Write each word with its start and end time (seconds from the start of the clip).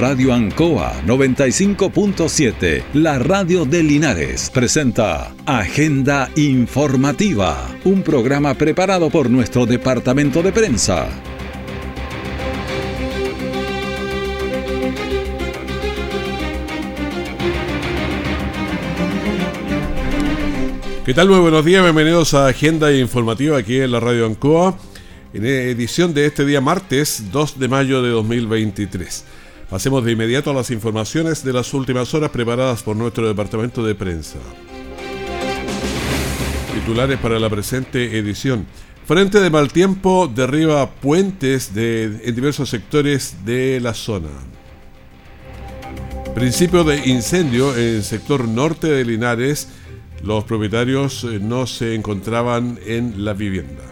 Radio 0.00 0.32
Ancoa 0.32 1.02
95.7, 1.04 2.84
la 2.94 3.18
radio 3.18 3.66
de 3.66 3.82
Linares, 3.82 4.48
presenta 4.48 5.34
Agenda 5.44 6.30
Informativa, 6.36 7.68
un 7.84 8.02
programa 8.02 8.54
preparado 8.54 9.10
por 9.10 9.28
nuestro 9.28 9.66
departamento 9.66 10.42
de 10.42 10.52
prensa. 10.52 11.06
¿Qué 21.04 21.12
tal? 21.12 21.28
Muy 21.28 21.40
buenos 21.40 21.62
días, 21.62 21.82
bienvenidos 21.82 22.32
a 22.32 22.46
Agenda 22.46 22.90
Informativa 22.90 23.58
aquí 23.58 23.80
en 23.80 23.92
la 23.92 24.00
Radio 24.00 24.24
Ancoa, 24.24 24.78
en 25.34 25.44
edición 25.44 26.14
de 26.14 26.24
este 26.24 26.46
día 26.46 26.62
martes 26.62 27.30
2 27.30 27.58
de 27.58 27.68
mayo 27.68 28.00
de 28.00 28.08
2023. 28.08 29.39
Pasemos 29.70 30.04
de 30.04 30.10
inmediato 30.10 30.52
las 30.52 30.72
informaciones 30.72 31.44
de 31.44 31.52
las 31.52 31.72
últimas 31.74 32.12
horas 32.12 32.30
preparadas 32.30 32.82
por 32.82 32.96
nuestro 32.96 33.28
departamento 33.28 33.84
de 33.84 33.94
prensa. 33.94 34.38
Titulares 36.74 37.18
para 37.20 37.38
la 37.38 37.48
presente 37.48 38.18
edición. 38.18 38.66
Frente 39.06 39.38
de 39.38 39.48
mal 39.48 39.72
tiempo 39.72 40.26
derriba 40.26 40.90
puentes 40.90 41.70
en 41.76 42.34
diversos 42.34 42.68
sectores 42.68 43.36
de 43.44 43.78
la 43.80 43.94
zona. 43.94 44.30
Principio 46.34 46.82
de 46.82 47.08
incendio 47.08 47.72
en 47.76 47.96
el 47.96 48.02
sector 48.02 48.48
norte 48.48 48.88
de 48.88 49.04
Linares 49.04 49.68
los 50.22 50.44
propietarios 50.44 51.24
eh, 51.24 51.38
no 51.40 51.66
se 51.66 51.94
encontraban 51.94 52.78
en 52.84 53.24
la 53.24 53.32
vivienda. 53.32 53.82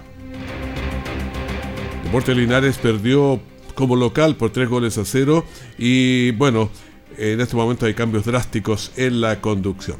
Deporte 2.04 2.34
Linares 2.34 2.78
perdió 2.78 3.40
como 3.78 3.94
local 3.94 4.34
por 4.34 4.50
tres 4.50 4.68
goles 4.68 4.98
a 4.98 5.04
cero 5.04 5.44
y 5.78 6.32
bueno, 6.32 6.68
en 7.16 7.40
este 7.40 7.54
momento 7.54 7.86
hay 7.86 7.94
cambios 7.94 8.24
drásticos 8.24 8.90
en 8.96 9.20
la 9.20 9.40
conducción. 9.40 9.98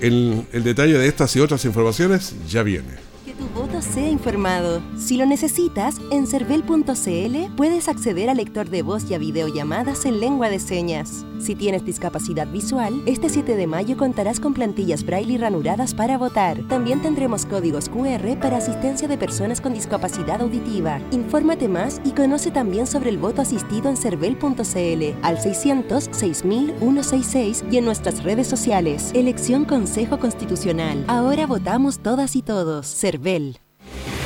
El, 0.00 0.44
el 0.52 0.64
detalle 0.64 0.98
de 0.98 1.08
estas 1.08 1.34
y 1.34 1.40
otras 1.40 1.64
informaciones 1.64 2.34
ya 2.46 2.62
viene 2.62 3.13
tu 3.32 3.46
voto 3.58 3.80
sea 3.80 4.08
informado. 4.08 4.82
Si 4.96 5.16
lo 5.16 5.26
necesitas, 5.26 5.96
en 6.10 6.26
cervel.cl 6.26 7.54
puedes 7.56 7.88
acceder 7.88 8.28
al 8.28 8.36
lector 8.36 8.68
de 8.68 8.82
voz 8.82 9.10
y 9.10 9.14
a 9.14 9.18
videollamadas 9.18 10.04
en 10.04 10.20
lengua 10.20 10.50
de 10.50 10.58
señas. 10.58 11.24
Si 11.38 11.54
tienes 11.54 11.84
discapacidad 11.84 12.46
visual, 12.46 13.02
este 13.06 13.28
7 13.28 13.56
de 13.56 13.66
mayo 13.66 13.96
contarás 13.96 14.40
con 14.40 14.54
plantillas 14.54 15.04
braille 15.04 15.38
ranuradas 15.38 15.94
para 15.94 16.18
votar. 16.18 16.62
También 16.68 17.02
tendremos 17.02 17.46
códigos 17.46 17.88
QR 17.88 18.38
para 18.40 18.58
asistencia 18.58 19.08
de 19.08 19.18
personas 19.18 19.60
con 19.60 19.74
discapacidad 19.74 20.40
auditiva. 20.40 21.00
Infórmate 21.10 21.68
más 21.68 22.00
y 22.04 22.12
conoce 22.12 22.50
también 22.50 22.86
sobre 22.86 23.10
el 23.10 23.18
voto 23.18 23.42
asistido 23.42 23.88
en 23.88 23.96
cervel.cl 23.96 25.18
al 25.22 25.40
600 25.40 26.04
6166 26.12 27.64
y 27.70 27.76
en 27.78 27.84
nuestras 27.84 28.22
redes 28.22 28.46
sociales. 28.46 29.10
Elección 29.14 29.64
Consejo 29.64 30.18
Constitucional. 30.18 31.04
Ahora 31.08 31.46
votamos 31.46 31.98
todas 31.98 32.36
y 32.36 32.42
todos. 32.42 32.86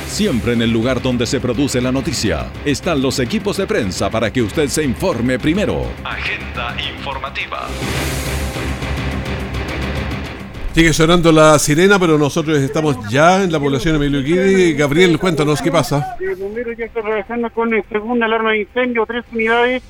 Siempre 0.07 0.53
en 0.53 0.61
el 0.61 0.71
lugar 0.71 1.01
donde 1.01 1.25
se 1.27 1.39
produce 1.39 1.79
la 1.79 1.91
noticia 1.91 2.47
están 2.65 3.01
los 3.01 3.19
equipos 3.19 3.57
de 3.57 3.67
prensa 3.67 4.09
para 4.09 4.33
que 4.33 4.41
usted 4.41 4.67
se 4.67 4.83
informe 4.83 5.37
primero. 5.37 5.85
Agenda 6.03 6.75
informativa. 6.81 7.67
Sigue 10.73 10.93
sonando 10.93 11.31
la 11.31 11.59
sirena, 11.59 11.99
pero 11.99 12.17
nosotros 12.17 12.57
estamos 12.57 12.97
ya 13.09 13.43
en 13.43 13.51
la 13.51 13.59
población 13.59 13.95
Emilio 13.95 14.23
Guidi. 14.23 14.73
Gabriel, 14.73 15.19
cuéntanos 15.19 15.61
qué 15.61 15.71
pasa. 15.71 16.15
El 16.19 16.35
bombero 16.35 16.71
ya 16.73 16.85
está 16.85 17.01
trabajando 17.01 17.49
con 17.51 17.73
el 17.73 17.83
segunda 17.89 18.25
alarma 18.25 18.51
de 18.51 18.61
incendio, 18.61 19.05
tres 19.05 19.25
unidades. 19.31 19.83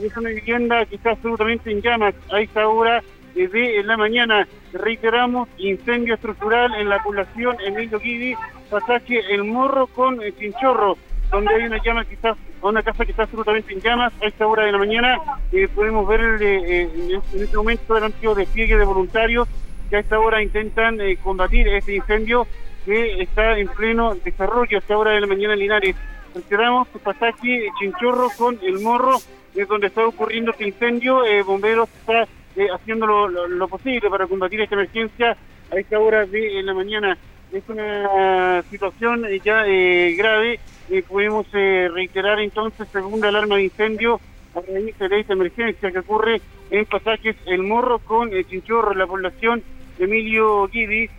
Es 0.00 0.16
una 0.16 0.28
vivienda 0.30 0.84
que 0.86 0.96
está 0.96 1.10
absolutamente 1.10 1.70
en 1.70 1.82
llamas 1.82 2.14
a 2.30 2.40
esta 2.40 2.68
hora 2.68 3.02
de 3.36 3.82
la 3.84 3.98
mañana. 3.98 4.48
Reiteramos, 4.72 5.48
incendio 5.58 6.14
estructural 6.14 6.74
en 6.74 6.88
la 6.88 7.02
población 7.02 7.56
Emilio 7.64 8.00
Guidi, 8.00 8.34
pasaje 8.70 9.20
El 9.30 9.44
Morro 9.44 9.88
con 9.88 10.22
el 10.22 10.34
Chinchorro, 10.36 10.96
donde 11.30 11.54
hay 11.54 11.64
una 11.64 11.82
llama 11.82 12.06
que 12.06 12.16
una 12.62 12.82
casa 12.82 13.04
que 13.04 13.10
está 13.10 13.24
absolutamente 13.24 13.74
en 13.74 13.80
llamas 13.80 14.12
a 14.22 14.26
esta 14.26 14.46
hora 14.46 14.64
de 14.64 14.72
la 14.72 14.78
mañana. 14.78 15.18
Eh, 15.52 15.68
podemos 15.68 16.08
ver 16.08 16.38
eh, 16.40 16.88
en 17.04 17.42
este 17.42 17.56
momento 17.56 17.96
el 17.96 18.04
antiguo 18.04 18.34
despliegue 18.34 18.78
de 18.78 18.84
voluntarios 18.84 19.46
que 19.90 19.96
a 19.96 20.00
esta 20.00 20.18
hora 20.18 20.42
intentan 20.42 20.98
eh, 21.00 21.18
combatir 21.18 21.68
este 21.68 21.94
incendio 21.94 22.46
que 22.86 23.20
está 23.22 23.58
en 23.58 23.68
pleno 23.68 24.14
desarrollo 24.14 24.78
a 24.78 24.80
esta 24.80 24.96
hora 24.96 25.10
de 25.10 25.20
la 25.20 25.26
mañana 25.26 25.52
en 25.52 25.60
Linares. 25.60 25.96
Reiteramos, 26.34 26.88
pasaje 27.04 27.68
Chinchorro 27.78 28.30
con 28.36 28.58
El 28.62 28.80
Morro, 28.80 29.18
es 29.54 29.68
donde 29.68 29.88
está 29.88 30.06
ocurriendo 30.06 30.52
este 30.52 30.68
incendio. 30.68 31.22
bomberos 31.44 31.88
está 32.00 32.26
eh, 32.56 32.68
haciendo 32.72 33.06
lo, 33.06 33.68
posible 33.68 34.08
para 34.08 34.26
combatir 34.26 34.62
esta 34.62 34.76
emergencia 34.76 35.36
a 35.70 35.76
esta 35.76 35.98
hora 35.98 36.24
de 36.24 36.62
la 36.62 36.72
mañana. 36.72 37.18
Es 37.52 37.62
una 37.68 38.62
situación 38.70 39.26
eh, 39.26 39.40
ya 39.44 39.66
eh, 39.66 40.14
grave. 40.16 40.58
podemos 41.06 41.46
reiterar 41.52 42.40
entonces 42.40 42.88
segunda 42.88 43.28
alarma 43.28 43.56
de 43.56 43.64
incendio 43.64 44.20
a 44.54 44.60
raíz 44.60 44.98
de 44.98 45.20
esta 45.20 45.34
emergencia 45.34 45.92
que 45.92 45.98
ocurre 45.98 46.40
en 46.70 46.86
pasajes 46.86 47.36
El 47.44 47.62
Morro 47.62 47.98
con 47.98 48.32
el 48.32 48.46
Chinchorro, 48.46 48.94
la 48.94 49.06
población 49.06 49.62
Emilio 49.98 50.66
Guidi. 50.68 51.10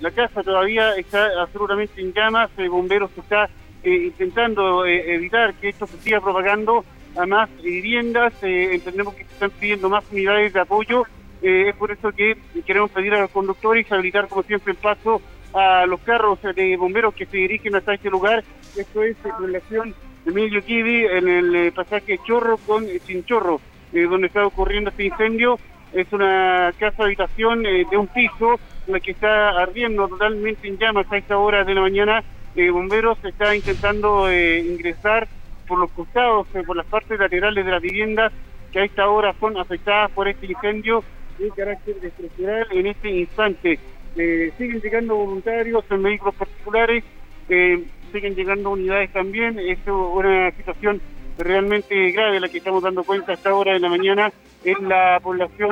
la 0.00 0.10
casa 0.12 0.44
todavía 0.44 0.94
está 0.94 1.30
absolutamente 1.42 2.00
en 2.00 2.12
llamas, 2.12 2.48
el 2.58 2.70
bomberos 2.70 3.10
está 3.16 3.50
intentando 3.82 4.86
evitar 4.86 5.54
que 5.54 5.70
esto 5.70 5.88
se 5.88 5.98
siga 5.98 6.20
propagando 6.20 6.84
a 7.20 7.26
más 7.26 7.50
viviendas, 7.62 8.32
eh, 8.42 8.70
entendemos 8.72 9.14
que 9.14 9.24
se 9.24 9.32
están 9.32 9.50
pidiendo 9.50 9.88
más 9.88 10.04
unidades 10.10 10.52
de 10.52 10.60
apoyo, 10.60 11.04
eh, 11.42 11.66
es 11.68 11.76
por 11.76 11.90
eso 11.90 12.12
que 12.12 12.36
queremos 12.66 12.90
pedir 12.90 13.14
a 13.14 13.20
los 13.20 13.30
conductores 13.30 13.90
habilitar 13.92 14.28
como 14.28 14.42
siempre 14.42 14.72
el 14.72 14.78
paso 14.78 15.20
a 15.52 15.84
los 15.86 16.00
carros 16.00 16.38
de 16.54 16.76
bomberos 16.76 17.14
que 17.14 17.26
se 17.26 17.36
dirigen 17.36 17.74
hasta 17.74 17.94
este 17.94 18.10
lugar, 18.10 18.44
esto 18.76 19.02
es 19.02 19.16
en 19.24 19.46
relación 19.46 19.94
de 20.24 20.30
Emilio 20.30 20.62
Kibi 20.64 21.04
en 21.06 21.28
el 21.28 21.56
eh, 21.56 21.72
pasaje 21.72 22.18
Chorro 22.26 22.56
con 22.58 22.86
Chinchorro, 23.06 23.60
donde 23.92 24.28
está 24.28 24.46
ocurriendo 24.46 24.90
este 24.90 25.04
incendio, 25.04 25.58
es 25.92 26.10
una 26.12 26.72
casa 26.78 27.02
habitación 27.02 27.64
de 27.64 27.96
un 27.96 28.06
piso, 28.06 28.60
la 28.86 29.00
que 29.00 29.10
está 29.10 29.60
ardiendo 29.60 30.06
totalmente 30.06 30.68
en 30.68 30.78
llamas 30.78 31.10
a 31.10 31.16
esta 31.16 31.36
hora 31.36 31.64
de 31.64 31.74
la 31.74 31.80
mañana, 31.80 32.22
bomberos 32.54 33.18
está 33.24 33.56
intentando 33.56 34.32
ingresar 34.32 35.26
por 35.70 35.78
los 35.78 35.90
costados, 35.92 36.48
eh, 36.54 36.64
por 36.66 36.76
las 36.76 36.86
partes 36.86 37.16
laterales 37.16 37.64
de 37.64 37.70
las 37.70 37.80
viviendas 37.80 38.32
que 38.72 38.80
a 38.80 38.84
esta 38.84 39.08
hora 39.08 39.32
son 39.38 39.56
afectadas 39.56 40.10
por 40.10 40.26
este 40.26 40.46
incendio 40.46 41.04
de 41.38 41.48
carácter 41.50 41.94
estructural 42.02 42.66
en 42.72 42.88
este 42.88 43.08
instante. 43.08 43.78
Eh, 44.16 44.52
siguen 44.58 44.80
llegando 44.80 45.14
voluntarios 45.14 45.84
en 45.88 46.02
vehículos 46.02 46.34
particulares, 46.34 47.04
eh, 47.48 47.84
siguen 48.12 48.34
llegando 48.34 48.70
unidades 48.70 49.12
también. 49.12 49.60
Es 49.60 49.78
una 49.86 50.50
situación 50.56 51.00
realmente 51.38 52.10
grave 52.10 52.40
la 52.40 52.48
que 52.48 52.58
estamos 52.58 52.82
dando 52.82 53.04
cuenta 53.04 53.30
a 53.30 53.34
esta 53.36 53.54
hora 53.54 53.72
de 53.72 53.78
la 53.78 53.88
mañana 53.88 54.32
en 54.64 54.88
la 54.88 55.20
población 55.22 55.70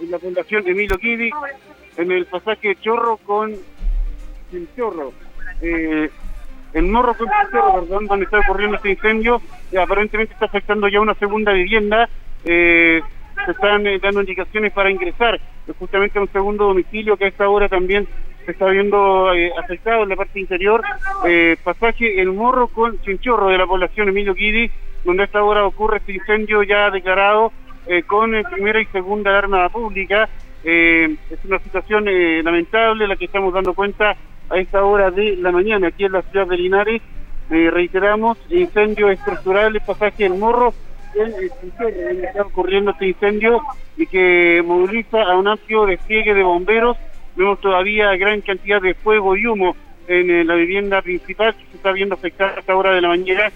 en 0.00 0.10
la 0.10 0.18
población 0.18 0.64
de 0.64 0.74
Milo 0.74 0.98
Kidi, 0.98 1.30
en 1.96 2.12
el 2.12 2.26
pasaje 2.26 2.76
Chorro 2.76 3.16
con 3.16 3.54
el 4.52 4.68
Chorro. 4.76 5.14
El 6.74 6.86
Morro 6.86 7.14
con 7.14 7.28
perdón, 7.50 8.06
donde 8.06 8.24
está 8.24 8.40
ocurriendo 8.40 8.76
este 8.76 8.90
incendio, 8.90 9.40
aparentemente 9.80 10.34
está 10.34 10.46
afectando 10.46 10.88
ya 10.88 11.00
una 11.00 11.14
segunda 11.14 11.52
vivienda. 11.52 12.08
Eh, 12.44 13.00
se 13.44 13.50
están 13.52 13.86
eh, 13.86 13.98
dando 14.00 14.20
indicaciones 14.20 14.72
para 14.72 14.90
ingresar 14.90 15.40
justamente 15.78 16.18
a 16.18 16.22
un 16.22 16.28
segundo 16.32 16.64
domicilio 16.64 17.16
que 17.16 17.26
a 17.26 17.28
esta 17.28 17.48
hora 17.48 17.68
también 17.68 18.06
se 18.44 18.52
está 18.52 18.66
viendo 18.66 19.32
eh, 19.32 19.52
afectado 19.56 20.02
en 20.02 20.08
la 20.08 20.16
parte 20.16 20.40
interior. 20.40 20.82
pasaje 21.62 22.20
El 22.20 22.32
Morro 22.32 22.66
con 22.66 23.00
Chinchorro 23.02 23.48
de 23.48 23.58
la 23.58 23.66
población 23.66 24.08
Emilio 24.08 24.34
Guidi, 24.34 24.70
donde 25.04 25.22
a 25.22 25.26
esta 25.26 25.42
hora 25.44 25.64
ocurre 25.64 25.98
este 25.98 26.12
incendio 26.12 26.62
ya 26.64 26.90
declarado 26.90 27.52
con 28.06 28.32
primera 28.50 28.80
y 28.80 28.86
segunda 28.86 29.30
alarma 29.30 29.68
pública. 29.68 30.28
es 30.64 31.44
una 31.44 31.58
situación 31.60 32.06
lamentable 32.42 33.06
la 33.06 33.16
que 33.16 33.26
estamos 33.26 33.52
dando 33.52 33.74
cuenta 33.74 34.16
a 34.50 34.58
esta 34.58 34.84
hora 34.84 35.10
de 35.10 35.36
la 35.36 35.52
mañana 35.52 35.88
aquí 35.88 36.04
en 36.04 36.12
la 36.12 36.22
ciudad 36.22 36.46
de 36.46 36.56
Linares. 36.56 37.02
Eh, 37.50 37.70
reiteramos, 37.70 38.38
incendio 38.48 39.10
estructural, 39.10 39.74
el 39.74 39.82
pasaje 39.82 40.24
del 40.24 40.34
Morro, 40.34 40.72
en 41.14 41.26
el 41.26 41.52
donde 41.78 42.24
está 42.26 42.42
ocurriendo 42.42 42.90
este 42.92 43.08
incendio 43.08 43.60
y 43.96 44.06
que 44.06 44.62
moviliza 44.64 45.22
a 45.22 45.36
un 45.36 45.48
amplio 45.48 45.86
despliegue 45.86 46.34
de 46.34 46.42
bomberos. 46.42 46.96
Vemos 47.36 47.60
todavía 47.60 48.16
gran 48.16 48.40
cantidad 48.40 48.80
de 48.80 48.94
fuego 48.94 49.36
y 49.36 49.46
humo 49.46 49.76
en 50.06 50.30
eh, 50.30 50.44
la 50.44 50.54
vivienda 50.54 51.02
principal 51.02 51.54
que 51.54 51.64
se 51.70 51.76
está 51.76 51.92
viendo 51.92 52.14
afectada 52.14 52.54
a 52.56 52.60
esta 52.60 52.76
hora 52.76 52.92
de 52.92 53.00
la 53.00 53.08
mañana. 53.08 53.52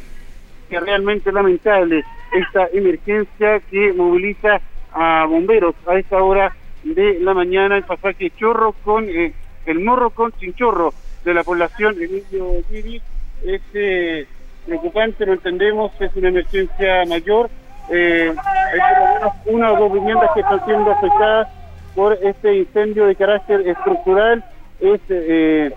Es 0.70 0.80
realmente 0.80 1.32
lamentable 1.32 2.04
esta 2.32 2.68
emergencia 2.72 3.60
que 3.70 3.92
moviliza 3.92 4.60
a 4.92 5.24
bomberos 5.26 5.74
a 5.86 5.98
esta 5.98 6.22
hora 6.22 6.54
de 6.84 7.18
la 7.20 7.34
mañana, 7.34 7.76
el 7.76 7.84
pasaje 7.84 8.30
Chorro 8.36 8.72
con... 8.84 9.08
Eh, 9.08 9.32
el 9.70 9.80
morro 9.80 10.10
con 10.10 10.32
chinchorro 10.32 10.92
de 11.24 11.34
la 11.34 11.44
población 11.44 11.94
Emilio 11.94 12.62
Giri 12.70 13.00
es 13.44 13.60
eh, 13.74 14.26
preocupante, 14.66 15.26
no 15.26 15.34
entendemos, 15.34 15.92
es 16.00 16.14
una 16.16 16.28
emergencia 16.28 17.04
mayor. 17.06 17.50
Eh, 17.90 18.34
hay 18.34 18.78
por 18.80 18.98
lo 18.98 19.14
menos 19.14 19.32
una 19.46 19.72
o 19.72 19.78
dos 19.78 19.92
viviendas 19.92 20.30
que 20.34 20.40
están 20.40 20.64
siendo 20.64 20.90
afectadas 20.90 21.48
por 21.94 22.12
este 22.22 22.56
incendio 22.56 23.06
de 23.06 23.16
carácter 23.16 23.66
estructural. 23.66 24.44
Es, 24.80 25.00
eh, 25.08 25.72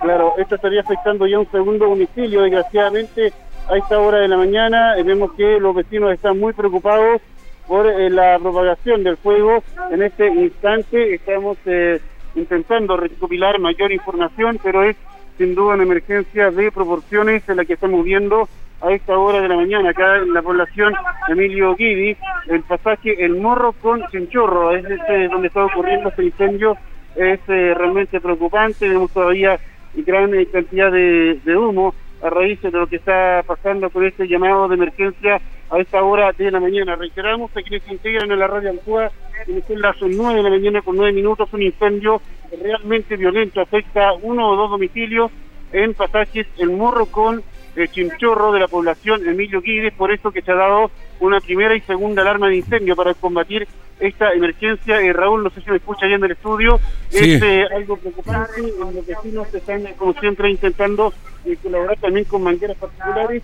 claro, 0.00 0.34
esto 0.38 0.54
estaría 0.54 0.80
afectando 0.80 1.26
ya 1.26 1.38
un 1.38 1.50
segundo 1.50 1.86
domicilio, 1.86 2.42
desgraciadamente 2.42 3.32
a 3.68 3.76
esta 3.76 3.98
hora 3.98 4.18
de 4.18 4.28
la 4.28 4.36
mañana 4.38 4.94
vemos 5.04 5.32
que 5.34 5.60
los 5.60 5.74
vecinos 5.74 6.12
están 6.12 6.38
muy 6.38 6.54
preocupados 6.54 7.20
por 7.66 7.86
eh, 7.86 8.08
la 8.08 8.38
propagación 8.38 9.04
del 9.04 9.18
fuego. 9.18 9.62
En 9.90 10.02
este 10.02 10.26
instante 10.26 11.14
estamos 11.14 11.58
eh, 11.66 12.00
intentando 12.34 12.96
recopilar 12.96 13.58
mayor 13.58 13.92
información, 13.92 14.58
pero 14.62 14.82
es 14.82 14.96
sin 15.36 15.54
duda 15.54 15.74
una 15.74 15.84
emergencia 15.84 16.50
de 16.50 16.72
proporciones 16.72 17.48
en 17.48 17.56
la 17.56 17.64
que 17.64 17.74
estamos 17.74 18.04
viendo 18.04 18.48
a 18.80 18.92
esta 18.92 19.16
hora 19.16 19.40
de 19.40 19.48
la 19.48 19.56
mañana 19.56 19.90
acá 19.90 20.16
en 20.16 20.32
la 20.32 20.42
población 20.42 20.94
Emilio 21.28 21.74
Guidi, 21.74 22.16
el 22.48 22.62
pasaje 22.62 23.24
El 23.24 23.36
Morro 23.36 23.72
con 23.72 24.04
Chinchorro, 24.08 24.76
es 24.76 24.84
este 24.84 25.28
donde 25.28 25.48
está 25.48 25.64
ocurriendo 25.64 26.08
este 26.08 26.24
incendio, 26.24 26.76
es 27.16 27.40
eh, 27.48 27.74
realmente 27.76 28.20
preocupante, 28.20 28.88
vemos 28.88 29.10
todavía 29.12 29.58
gran 29.94 30.30
cantidad 30.52 30.92
de 30.92 31.56
humo 31.56 31.94
a 32.22 32.30
raíz 32.30 32.60
de 32.62 32.70
lo 32.70 32.86
que 32.86 32.96
está 32.96 33.42
pasando 33.46 33.90
con 33.90 34.04
este 34.04 34.26
llamado 34.26 34.68
de 34.68 34.74
emergencia 34.74 35.40
a 35.70 35.78
esta 35.78 36.02
hora 36.02 36.32
de 36.32 36.50
la 36.50 36.60
mañana. 36.60 36.96
Reiteramos 36.96 37.50
a 37.56 37.62
quienes 37.62 37.82
se 37.84 37.92
integran 37.92 38.30
en 38.30 38.38
la 38.38 38.46
radio 38.46 38.70
Alcoa, 38.70 39.10
en 39.46 39.80
las 39.80 39.96
9 40.00 40.36
de 40.36 40.42
la 40.42 40.50
mañana 40.50 40.82
con 40.82 40.96
9 40.96 41.12
minutos, 41.12 41.48
un 41.52 41.62
incendio 41.62 42.20
realmente 42.62 43.16
violento 43.16 43.60
afecta 43.60 44.12
uno 44.14 44.50
o 44.50 44.56
dos 44.56 44.70
domicilios 44.70 45.30
en 45.72 45.94
pasajes 45.94 46.46
El 46.56 46.70
Morro 46.70 47.06
con 47.06 47.42
el 47.76 47.90
Chinchorro 47.90 48.52
de 48.52 48.60
la 48.60 48.68
población 48.68 49.26
Emilio 49.26 49.60
Guides, 49.60 49.92
por 49.94 50.10
eso 50.10 50.30
que 50.32 50.42
se 50.42 50.50
ha 50.50 50.56
dado 50.56 50.90
una 51.20 51.40
primera 51.40 51.76
y 51.76 51.80
segunda 51.82 52.22
alarma 52.22 52.48
de 52.48 52.56
incendio 52.56 52.96
para 52.96 53.14
combatir 53.14 53.68
esta 54.00 54.32
emergencia. 54.32 55.00
Eh, 55.00 55.12
Raúl, 55.12 55.42
no 55.44 55.50
sé 55.50 55.60
si 55.60 55.70
me 55.70 55.76
escucha 55.76 56.06
allá 56.06 56.16
en 56.16 56.24
el 56.24 56.32
estudio, 56.32 56.80
es 57.10 57.42
eh, 57.42 57.64
algo 57.74 57.96
preocupante, 57.96 58.62
los 58.78 59.06
vecinos 59.06 59.54
están, 59.54 59.84
como 59.96 60.12
siempre, 60.14 60.50
intentando 60.50 61.12
eh, 61.44 61.56
colaborar 61.62 61.98
también 61.98 62.24
con 62.24 62.42
mangueras 62.42 62.76
particulares. 62.76 63.42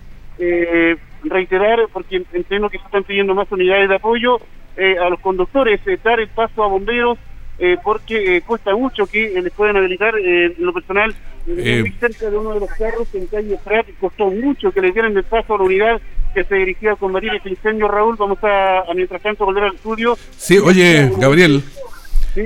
reiterar, 1.23 1.79
porque 1.91 2.23
entiendo 2.33 2.69
que 2.69 2.77
se 2.77 2.85
están 2.85 3.03
pidiendo 3.03 3.33
más 3.33 3.51
unidades 3.51 3.89
de 3.89 3.95
apoyo 3.95 4.39
a 4.77 5.09
los 5.09 5.19
conductores, 5.21 5.79
dar 6.03 6.19
el 6.19 6.27
paso 6.27 6.63
a 6.63 6.67
bomberos, 6.67 7.17
eh, 7.57 7.77
porque 7.81 8.37
eh, 8.37 8.41
cuesta 8.41 8.75
mucho 8.75 9.05
que 9.07 9.29
les 9.41 9.53
puedan 9.53 9.77
habilitar 9.77 10.13
en 10.19 10.55
lo 10.57 10.73
personal 10.73 11.15
muy 11.47 11.89
cerca 11.91 12.29
de 12.29 12.37
uno 12.37 12.53
de 12.53 12.59
los 12.59 12.69
carros 12.71 13.07
en 13.13 13.27
calle 13.27 13.57
Prat 13.63 13.85
costó 13.97 14.29
mucho 14.29 14.73
que 14.73 14.81
le 14.81 14.91
dieran 14.91 15.15
el 15.15 15.23
paso 15.23 15.55
a 15.55 15.57
la 15.59 15.63
unidad 15.63 16.01
que 16.35 16.43
se 16.43 16.55
dirigía 16.55 16.91
a 16.91 16.95
combatir 16.95 17.33
este 17.33 17.49
incendio 17.49 17.87
Raúl 17.87 18.15
vamos 18.17 18.37
a, 18.43 18.83
mientras 18.93 19.21
tanto 19.21 19.45
volver 19.45 19.63
al 19.63 19.75
estudio 19.75 20.15
sí 20.37 20.59
oye 20.59 21.11
Gabriel 21.17 21.63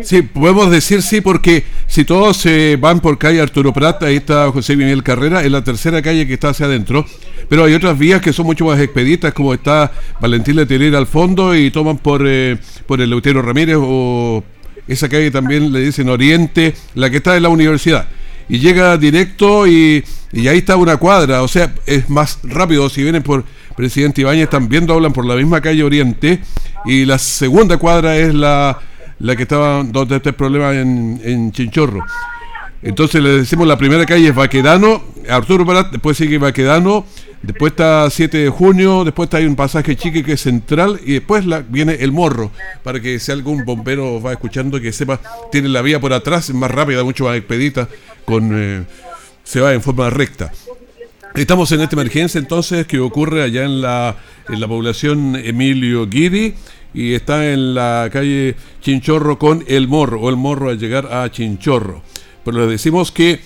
¿Sí? 0.03 0.21
podemos 0.21 0.69
decir 0.69 1.01
sí, 1.01 1.19
porque 1.19 1.63
si 1.87 2.05
todos 2.05 2.37
se 2.37 2.75
van 2.75 2.99
por 2.99 3.17
calle 3.17 3.41
Arturo 3.41 3.73
Prat, 3.73 4.03
ahí 4.03 4.17
está 4.17 4.51
José 4.51 4.75
Miguel 4.75 5.01
Carrera, 5.01 5.43
es 5.43 5.51
la 5.51 5.63
tercera 5.63 5.99
calle 6.03 6.27
que 6.27 6.35
está 6.35 6.49
hacia 6.49 6.67
adentro, 6.67 7.07
pero 7.49 7.63
hay 7.63 7.73
otras 7.73 7.97
vías 7.97 8.21
que 8.21 8.31
son 8.31 8.45
mucho 8.45 8.65
más 8.65 8.79
expeditas, 8.79 9.33
como 9.33 9.51
está 9.51 9.91
Valentín 10.21 10.57
Letelier 10.57 10.95
al 10.95 11.07
fondo 11.07 11.55
y 11.55 11.71
toman 11.71 11.97
por, 11.97 12.21
por 12.85 13.01
el 13.01 13.09
Leutero 13.09 13.41
Ramírez 13.41 13.77
o 13.79 14.43
esa 14.89 15.07
calle 15.07 15.31
también 15.31 15.71
le 15.71 15.81
dicen 15.81 16.09
Oriente, 16.09 16.73
la 16.95 17.09
que 17.09 17.17
está 17.17 17.35
en 17.37 17.43
la 17.43 17.49
universidad. 17.49 18.07
Y 18.49 18.57
llega 18.57 18.97
directo 18.97 19.67
y, 19.67 20.03
ahí 20.33 20.57
está 20.57 20.75
una 20.75 20.97
cuadra, 20.97 21.43
o 21.43 21.47
sea, 21.47 21.71
es 21.85 22.09
más 22.09 22.39
rápido. 22.43 22.89
Si 22.89 23.03
vienen 23.03 23.21
por 23.21 23.45
Presidente 23.79 24.19
Ibáñez, 24.19 24.49
también 24.49 24.85
doblan 24.85 25.13
por 25.13 25.25
la 25.25 25.35
misma 25.35 25.61
calle 25.61 25.85
Oriente. 25.85 26.41
Y 26.83 27.05
la 27.05 27.17
segunda 27.17 27.77
cuadra 27.77 28.17
es 28.17 28.33
la, 28.33 28.77
la 29.19 29.37
que 29.37 29.43
estaba 29.43 29.85
donde 29.85 30.17
está 30.17 30.31
el 30.31 30.35
problema 30.35 30.73
en, 30.73 31.21
en 31.23 31.49
Chinchorro. 31.53 32.03
Entonces 32.81 33.23
le 33.23 33.29
decimos 33.29 33.65
la 33.65 33.77
primera 33.77 34.05
calle 34.05 34.27
es 34.27 34.35
Baquedano, 34.35 35.01
Arturo 35.29 35.63
Barat, 35.63 35.91
después 35.91 36.17
sigue 36.17 36.37
Baquedano, 36.37 37.05
después 37.41 37.71
está 37.71 38.09
7 38.09 38.37
de 38.37 38.49
junio, 38.49 39.05
después 39.05 39.27
está 39.27 39.37
hay 39.37 39.45
un 39.45 39.55
pasaje 39.55 39.95
chique 39.95 40.25
que 40.25 40.33
es 40.33 40.41
central 40.41 40.99
y 41.05 41.13
después 41.13 41.45
viene 41.69 41.93
el 42.01 42.11
morro, 42.11 42.51
para 42.83 42.99
que 42.99 43.17
si 43.17 43.31
algún 43.31 43.63
bombero 43.63 44.21
va 44.21 44.33
escuchando 44.33 44.81
que 44.81 44.91
sepa, 44.91 45.21
tiene 45.53 45.69
la 45.69 45.81
vía 45.81 46.01
por 46.01 46.11
atrás, 46.11 46.49
es 46.49 46.55
más 46.55 46.69
rápida, 46.69 47.01
mucho 47.05 47.23
más 47.23 47.37
expedita, 47.37 47.87
con, 48.25 48.51
eh, 48.53 48.83
se 49.45 49.61
va 49.61 49.73
en 49.73 49.81
forma 49.81 50.09
recta. 50.09 50.51
Estamos 51.35 51.71
en 51.71 51.81
esta 51.81 51.95
emergencia 51.95 52.39
entonces 52.39 52.87
que 52.87 52.99
ocurre 52.99 53.43
allá 53.43 53.63
en 53.63 53.81
la, 53.81 54.15
en 54.49 54.59
la 54.59 54.67
población 54.67 55.35
Emilio 55.35 56.07
Guidi 56.07 56.55
y 56.93 57.13
está 57.13 57.51
en 57.51 57.75
la 57.75 58.09
calle 58.11 58.55
Chinchorro 58.81 59.37
con 59.37 59.63
El 59.67 59.87
Morro, 59.87 60.21
o 60.21 60.29
El 60.29 60.37
Morro 60.37 60.69
al 60.69 60.79
llegar 60.79 61.13
a 61.13 61.29
Chinchorro 61.31 62.01
pero 62.43 62.65
le 62.65 62.71
decimos 62.71 63.11
que 63.11 63.39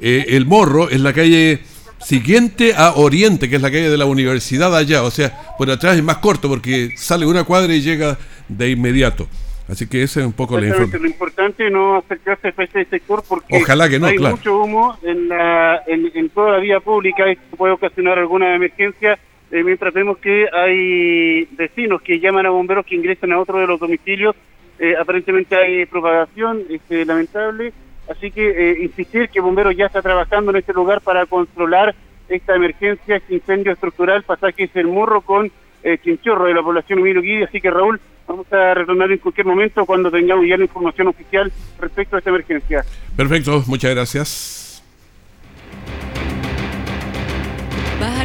eh, 0.00 0.24
el 0.28 0.46
Morro 0.46 0.88
es 0.88 1.00
la 1.00 1.12
calle 1.12 1.60
siguiente 2.02 2.74
a 2.74 2.92
Oriente, 2.92 3.48
que 3.48 3.56
es 3.56 3.62
la 3.62 3.70
calle 3.70 3.90
de 3.90 3.96
la 3.96 4.06
universidad 4.06 4.74
allá, 4.74 5.02
o 5.02 5.10
sea, 5.10 5.56
por 5.58 5.70
atrás 5.70 5.96
es 5.96 6.02
más 6.02 6.18
corto 6.18 6.48
porque 6.48 6.94
sale 6.96 7.26
una 7.26 7.44
cuadra 7.44 7.74
y 7.74 7.82
llega 7.82 8.18
de 8.48 8.70
inmediato. 8.70 9.28
Así 9.68 9.88
que 9.88 10.02
ese 10.02 10.20
es 10.20 10.26
un 10.26 10.32
poco 10.32 10.58
la 10.58 10.68
información. 10.68 11.02
Lo 11.02 11.08
importante 11.08 11.66
es 11.66 11.72
no 11.72 11.96
acercarse 11.96 12.54
a 12.56 12.62
este 12.62 12.84
sector 12.84 13.22
porque 13.28 13.56
Ojalá 13.56 13.88
que 13.88 13.98
no, 13.98 14.06
hay 14.06 14.18
mucho 14.18 14.62
humo 14.62 14.96
en, 15.02 15.28
la, 15.28 15.82
en, 15.86 16.28
toda 16.30 16.52
la 16.52 16.58
vía 16.58 16.80
pública 16.80 17.30
y 17.30 17.36
puede 17.56 17.72
ocasionar 17.72 18.18
alguna 18.18 18.54
emergencia. 18.54 19.18
Eh, 19.50 19.62
mientras 19.64 19.92
vemos 19.92 20.18
que 20.18 20.46
hay 20.52 21.44
vecinos 21.52 22.02
que 22.02 22.20
llaman 22.20 22.46
a 22.46 22.50
bomberos 22.50 22.86
que 22.86 22.94
ingresan 22.94 23.32
a 23.32 23.40
otro 23.40 23.58
de 23.58 23.66
los 23.66 23.80
domicilios, 23.80 24.34
eh, 24.78 24.94
aparentemente 24.98 25.56
hay 25.56 25.86
propagación, 25.86 26.62
este, 26.68 27.04
lamentable. 27.04 27.72
Así 28.08 28.30
que 28.30 28.48
eh, 28.50 28.82
insistir 28.82 29.28
que 29.28 29.40
Bomberos 29.40 29.76
ya 29.76 29.86
está 29.86 30.00
trabajando 30.00 30.50
en 30.50 30.58
este 30.58 30.72
lugar 30.72 31.00
para 31.00 31.26
controlar 31.26 31.94
esta 32.28 32.54
emergencia, 32.54 33.16
este 33.16 33.34
incendio 33.34 33.72
estructural, 33.72 34.22
pasaje 34.22 34.70
El 34.74 34.86
Morro 34.86 35.22
con 35.22 35.50
eh, 35.82 35.98
Chinchorro 36.02 36.44
de 36.44 36.54
la 36.54 36.62
población 36.62 37.00
Humilde 37.00 37.44
Así 37.44 37.60
que 37.60 37.70
Raúl, 37.70 38.00
vamos 38.26 38.52
a 38.52 38.74
retornar 38.74 39.10
en 39.12 39.18
cualquier 39.18 39.46
momento 39.46 39.84
cuando 39.86 40.10
tengamos 40.10 40.46
ya 40.46 40.56
la 40.56 40.64
información 40.64 41.08
oficial 41.08 41.52
respecto 41.78 42.16
a 42.16 42.18
esta 42.18 42.30
emergencia. 42.30 42.84
Perfecto, 43.16 43.62
muchas 43.66 43.94
gracias. 43.94 44.66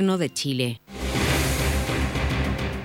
de 0.00 0.32
Chile. 0.32 0.80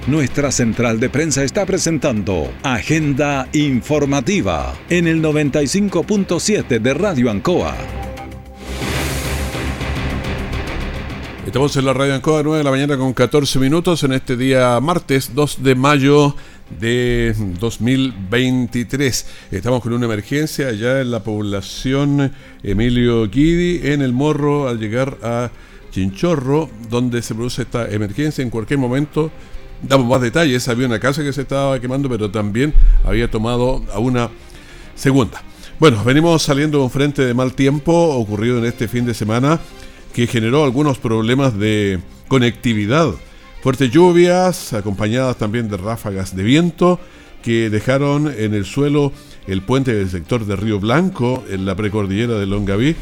Nuestra 0.06 0.52
central 0.52 1.00
de 1.00 1.10
prensa 1.10 1.44
está 1.46 1.66
presentando 1.66 2.52
Agenda 2.62 3.48
Informativa 3.54 4.74
en 4.90 5.08
el 5.08 5.22
95.7 5.22 6.80
de 6.80 6.94
Radio 6.94 7.32
Ancoa. 7.32 7.74
Estamos 11.46 11.78
en 11.78 11.86
la 11.86 11.94
Radio 11.94 12.16
Ancoa 12.16 12.44
9 12.44 12.58
de 12.58 12.64
la 12.66 12.72
mañana 12.72 12.98
con 12.98 13.14
14 13.14 13.60
minutos 13.60 14.04
en 14.04 14.12
este 14.12 14.36
día 14.36 14.78
martes 14.82 15.34
2 15.34 15.64
de 15.64 15.76
mayo 15.76 16.36
de 16.78 17.34
2023. 17.60 19.28
Estamos 19.52 19.82
con 19.82 19.94
una 19.94 20.06
emergencia 20.06 20.68
allá 20.68 21.00
en 21.00 21.12
la 21.12 21.24
población 21.24 22.34
Emilio 22.62 23.30
Guidi 23.30 23.88
en 23.88 24.02
el 24.02 24.12
Morro 24.12 24.68
al 24.68 24.80
llegar 24.80 25.18
a 25.24 25.50
Chinchorro, 25.96 26.70
donde 26.90 27.22
se 27.22 27.34
produce 27.34 27.62
esta 27.62 27.90
emergencia. 27.90 28.42
En 28.42 28.50
cualquier 28.50 28.80
momento 28.80 29.32
damos 29.82 30.08
más 30.08 30.20
detalles. 30.20 30.68
Había 30.68 30.88
una 30.88 31.00
casa 31.00 31.24
que 31.24 31.32
se 31.32 31.44
estaba 31.44 31.80
quemando, 31.80 32.10
pero 32.10 32.30
también 32.30 32.74
había 33.06 33.32
tomado 33.32 33.82
a 33.94 34.00
una 34.00 34.30
segunda. 34.94 35.42
Bueno, 35.80 36.04
venimos 36.04 36.42
saliendo 36.42 36.80
de 36.80 36.84
un 36.84 36.90
frente 36.90 37.26
de 37.26 37.34
mal 37.34 37.54
tiempo 37.54 37.94
ocurrido 37.94 38.58
en 38.58 38.66
este 38.66 38.90
fin 38.90 39.06
de 39.06 39.14
semana 39.14 39.62
que 40.14 40.28
generó 40.28 40.66
algunos 40.66 40.98
problemas 40.98 41.58
de 41.58 42.02
conectividad. 42.28 43.12
Fuertes 43.64 43.90
lluvias, 43.90 44.74
acompañadas 44.74 45.38
también 45.38 45.70
de 45.70 45.78
ráfagas 45.78 46.36
de 46.36 46.44
viento, 46.44 47.00
que 47.42 47.70
dejaron 47.70 48.34
en 48.38 48.54
el 48.54 48.66
suelo 48.66 49.14
el 49.48 49.62
puente 49.62 49.94
del 49.94 50.10
sector 50.10 50.46
de 50.46 50.58
Río 50.58 50.78
Blanco, 50.78 51.46
en 51.50 51.66
la 51.66 51.76
precordillera 51.76 52.34
de 52.34 52.48
Longaví, 52.48 52.96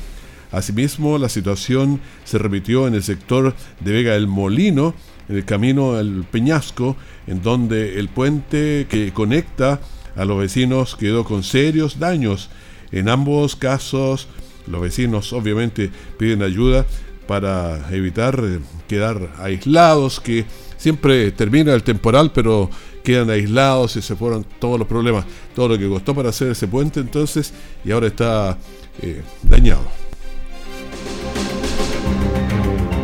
Asimismo, 0.54 1.18
la 1.18 1.30
situación 1.30 2.00
se 2.26 2.38
repitió 2.38 2.88
en 2.88 2.94
el 2.94 3.02
sector 3.02 3.56
de 3.80 3.92
Vega 3.92 4.14
del 4.14 4.28
Molino, 4.28 4.94
en 5.28 5.38
el 5.38 5.46
camino 5.46 5.96
al 5.96 6.26
Peñasco, 6.30 6.96
en 7.26 7.42
donde 7.42 8.00
el 8.00 8.08
puente 8.08 8.86
que 8.88 9.12
conecta 9.14 9.82
a 10.16 10.26
los 10.26 10.38
vecinos 10.38 10.96
quedó 10.96 11.26
con 11.26 11.42
serios 11.42 11.98
daños. 11.98 12.52
En 12.92 13.10
ambos 13.10 13.56
casos, 13.56 14.28
los 14.68 14.80
vecinos 14.80 15.34
obviamente 15.34 15.90
piden 16.20 16.44
ayuda 16.44 16.86
para 17.26 17.90
evitar 17.92 18.40
eh, 18.44 18.60
quedar 18.88 19.34
aislados, 19.40 20.20
que 20.20 20.46
siempre 20.78 21.32
termina 21.32 21.74
el 21.74 21.82
temporal, 21.82 22.32
pero 22.32 22.70
quedan 23.04 23.32
aislados 23.32 23.96
y 23.96 24.04
se 24.04 24.16
fueron 24.16 24.46
todos 24.60 24.78
los 24.78 24.88
problemas, 24.88 25.26
todo 25.56 25.70
lo 25.70 25.80
que 25.80 25.90
costó 25.90 26.14
para 26.14 26.30
hacer 26.30 26.52
ese 26.52 26.68
puente 26.68 27.00
entonces, 27.00 27.54
y 27.84 27.92
ahora 27.92 28.06
está 28.06 28.58
eh, 29.02 29.24
dañado. 29.42 30.03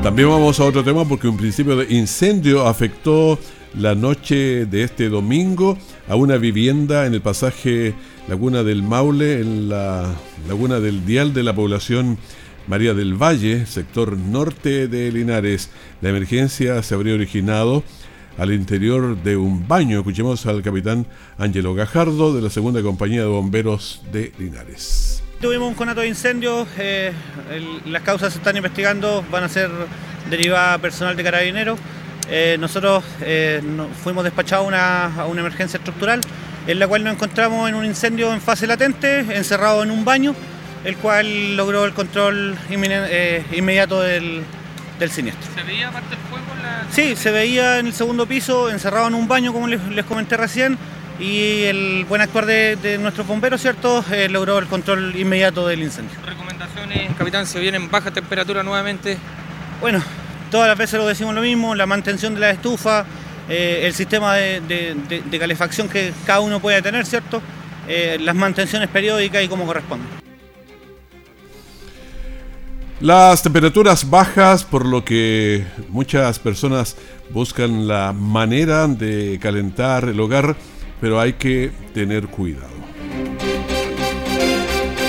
También 0.04 0.30
vamos 0.30 0.60
a 0.60 0.64
otro 0.64 0.82
tema 0.82 1.06
porque 1.06 1.28
un 1.28 1.36
principio 1.36 1.76
de 1.76 1.94
incendio 1.94 2.66
afectó 2.66 3.38
la 3.78 3.96
noche 3.96 4.66
de 4.66 4.84
este 4.84 5.10
domingo 5.10 5.78
a 6.08 6.16
una 6.16 6.38
vivienda 6.38 7.06
en 7.06 7.14
el 7.14 7.22
pasaje 7.22 7.94
Laguna 8.30 8.64
del 8.64 8.82
Maule, 8.82 9.42
en 9.42 9.68
la 9.68 10.16
Laguna 10.48 10.80
del 10.80 11.06
Dial 11.06 11.34
de 11.34 11.44
la 11.44 11.54
población 11.54 12.18
María 12.68 12.94
del 12.94 13.22
Valle, 13.22 13.66
sector 13.66 14.18
norte 14.18 14.88
de 14.88 15.12
Linares. 15.12 15.70
La 16.02 16.10
emergencia 16.10 16.82
se 16.82 16.96
habría 16.96 17.14
originado 17.14 17.84
al 18.38 18.54
interior 18.54 19.22
de 19.22 19.36
un 19.36 19.68
baño. 19.68 20.00
Escuchemos 20.00 20.46
al 20.46 20.62
capitán 20.62 21.08
Ángelo 21.38 21.74
Gajardo 21.74 22.34
de 22.34 22.42
la 22.42 22.50
segunda 22.50 22.82
compañía 22.82 23.22
de 23.22 23.28
bomberos 23.28 24.02
de 24.14 24.32
Linares. 24.40 25.24
Tuvimos 25.42 25.70
un 25.70 25.74
conato 25.74 26.02
de 26.02 26.08
incendio, 26.08 26.68
eh, 26.78 27.14
las 27.86 28.02
causas 28.02 28.34
se 28.34 28.40
están 28.40 28.58
investigando, 28.58 29.24
van 29.32 29.46
a 29.46 29.50
ser 29.50 29.70
derivada 30.30 30.78
personal 30.80 31.16
de 31.16 31.24
carabineros. 31.24 31.80
Eh, 32.30 32.58
nosotros 32.60 33.06
eh, 33.22 33.62
fuimos 34.04 34.26
despachados 34.26 34.72
a 34.74 35.26
una 35.28 35.40
emergencia 35.40 35.78
estructural 35.78 36.20
en 36.68 36.78
la 36.78 36.88
cual 36.88 37.04
nos 37.04 37.14
encontramos 37.14 37.70
en 37.70 37.76
un 37.76 37.86
incendio 37.86 38.34
en 38.34 38.42
fase 38.42 38.68
latente, 38.68 39.20
encerrado 39.36 39.82
en 39.82 39.92
un 39.92 40.04
baño, 40.04 40.36
el 40.84 40.98
cual 40.98 41.56
logró 41.56 41.86
el 41.86 41.94
control 41.94 42.58
inmediato 42.70 44.02
del, 44.02 44.44
siniestro. 45.10 45.50
¿Se 45.56 45.64
veía 45.64 45.90
parte 45.90 46.10
del 46.10 46.20
fuego? 46.30 46.46
Sí, 46.92 47.16
se 47.16 47.32
veía 47.32 47.80
en 47.80 47.88
el 47.88 47.94
segundo 47.94 48.26
piso, 48.26 48.70
encerrado 48.70 49.08
en 49.08 49.14
un 49.14 49.28
baño, 49.28 49.54
como 49.54 49.68
les, 49.68 50.06
comenté 50.06 50.38
recién, 50.38 50.78
y 51.20 51.64
el 51.64 52.06
buen 52.08 52.22
actuar 52.22 52.46
de, 52.46 52.98
nuestros 53.00 53.28
bomberos, 53.28 53.62
¿cierto?, 53.62 54.04
eh, 54.12 54.30
logró 54.30 54.58
el 54.58 54.68
control 54.68 55.16
inmediato 55.16 55.68
del 55.68 55.84
incendio. 55.84 56.18
¿Recomendaciones, 56.26 57.14
capitán, 57.18 57.46
se 57.46 57.60
vienen 57.60 57.92
baja 57.92 58.12
temperatura 58.12 58.64
nuevamente? 58.64 59.18
Bueno, 59.82 60.02
todas 60.50 60.68
las 60.68 60.78
veces 60.78 61.00
lo 61.00 61.06
decimos 61.06 61.36
lo 61.36 61.42
mismo, 61.42 61.76
la 61.76 61.86
mantención 61.86 62.34
de 62.36 62.40
la 62.40 62.52
estufa, 62.52 63.06
eh, 63.50 63.82
el 63.84 63.94
sistema 63.94 64.36
de, 64.36 64.96
calefacción 65.40 65.90
que 65.90 66.14
cada 66.26 66.40
uno 66.40 66.60
puede 66.62 66.82
tener, 66.82 67.06
¿cierto?, 67.06 67.42
eh, 67.88 68.18
las 68.22 68.36
mantenciones 68.36 68.88
periódicas 68.88 69.44
y 69.44 69.48
como 69.48 69.66
corresponde. 69.66 70.06
Las 73.02 73.42
temperaturas 73.44 74.10
bajas, 74.10 74.64
por 74.66 74.86
lo 74.86 75.06
que 75.06 75.66
muchas 75.88 76.38
personas 76.38 76.98
buscan 77.30 77.88
la 77.88 78.14
manera 78.14 78.88
de 78.88 79.40
calentar 79.42 80.04
el 80.06 80.20
hogar, 80.20 80.58
pero 81.02 81.20
hay 81.20 81.34
que 81.34 81.72
tener 81.94 82.28
cuidado. 82.28 82.80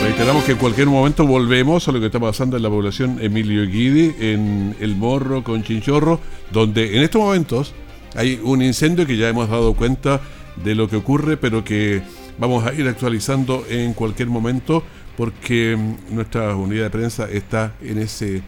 Reiteramos 0.02 0.44
que 0.44 0.52
en 0.52 0.59
cualquier 0.59 0.87
momento 0.88 1.26
volvemos 1.26 1.87
a 1.87 1.92
lo 1.92 2.00
que 2.00 2.06
está 2.06 2.18
pasando 2.18 2.56
en 2.56 2.62
la 2.62 2.68
población 2.68 3.18
Emilio 3.20 3.66
Guidi, 3.66 4.14
en 4.18 4.75
El 4.80 4.97
Morro 4.97 5.44
con 5.44 5.62
Chinchorro, 5.62 6.20
donde 6.50 6.97
en 6.97 7.02
estos 7.02 7.20
momentos 7.20 7.75
hay 8.16 8.40
un 8.42 8.62
incendio 8.62 9.06
que 9.06 9.16
ya 9.16 9.28
hemos 9.28 9.49
dado 9.49 9.75
cuenta 9.75 10.20
de 10.64 10.75
lo 10.75 10.88
que 10.88 10.97
ocurre, 10.97 11.37
pero 11.37 11.64
que 11.64 12.02
vamos 12.38 12.66
a 12.66 12.73
ir 12.75 12.88
actualizando 12.88 13.64
en 13.68 13.92
cualquier 13.92 14.28
momento 14.28 14.82
porque 15.16 15.78
nuestra 16.11 16.56
unidad 16.56 16.85
de 16.85 16.90
prensa 16.90 17.30
está 17.30 17.75
en 17.82 17.99
ese 17.99 18.42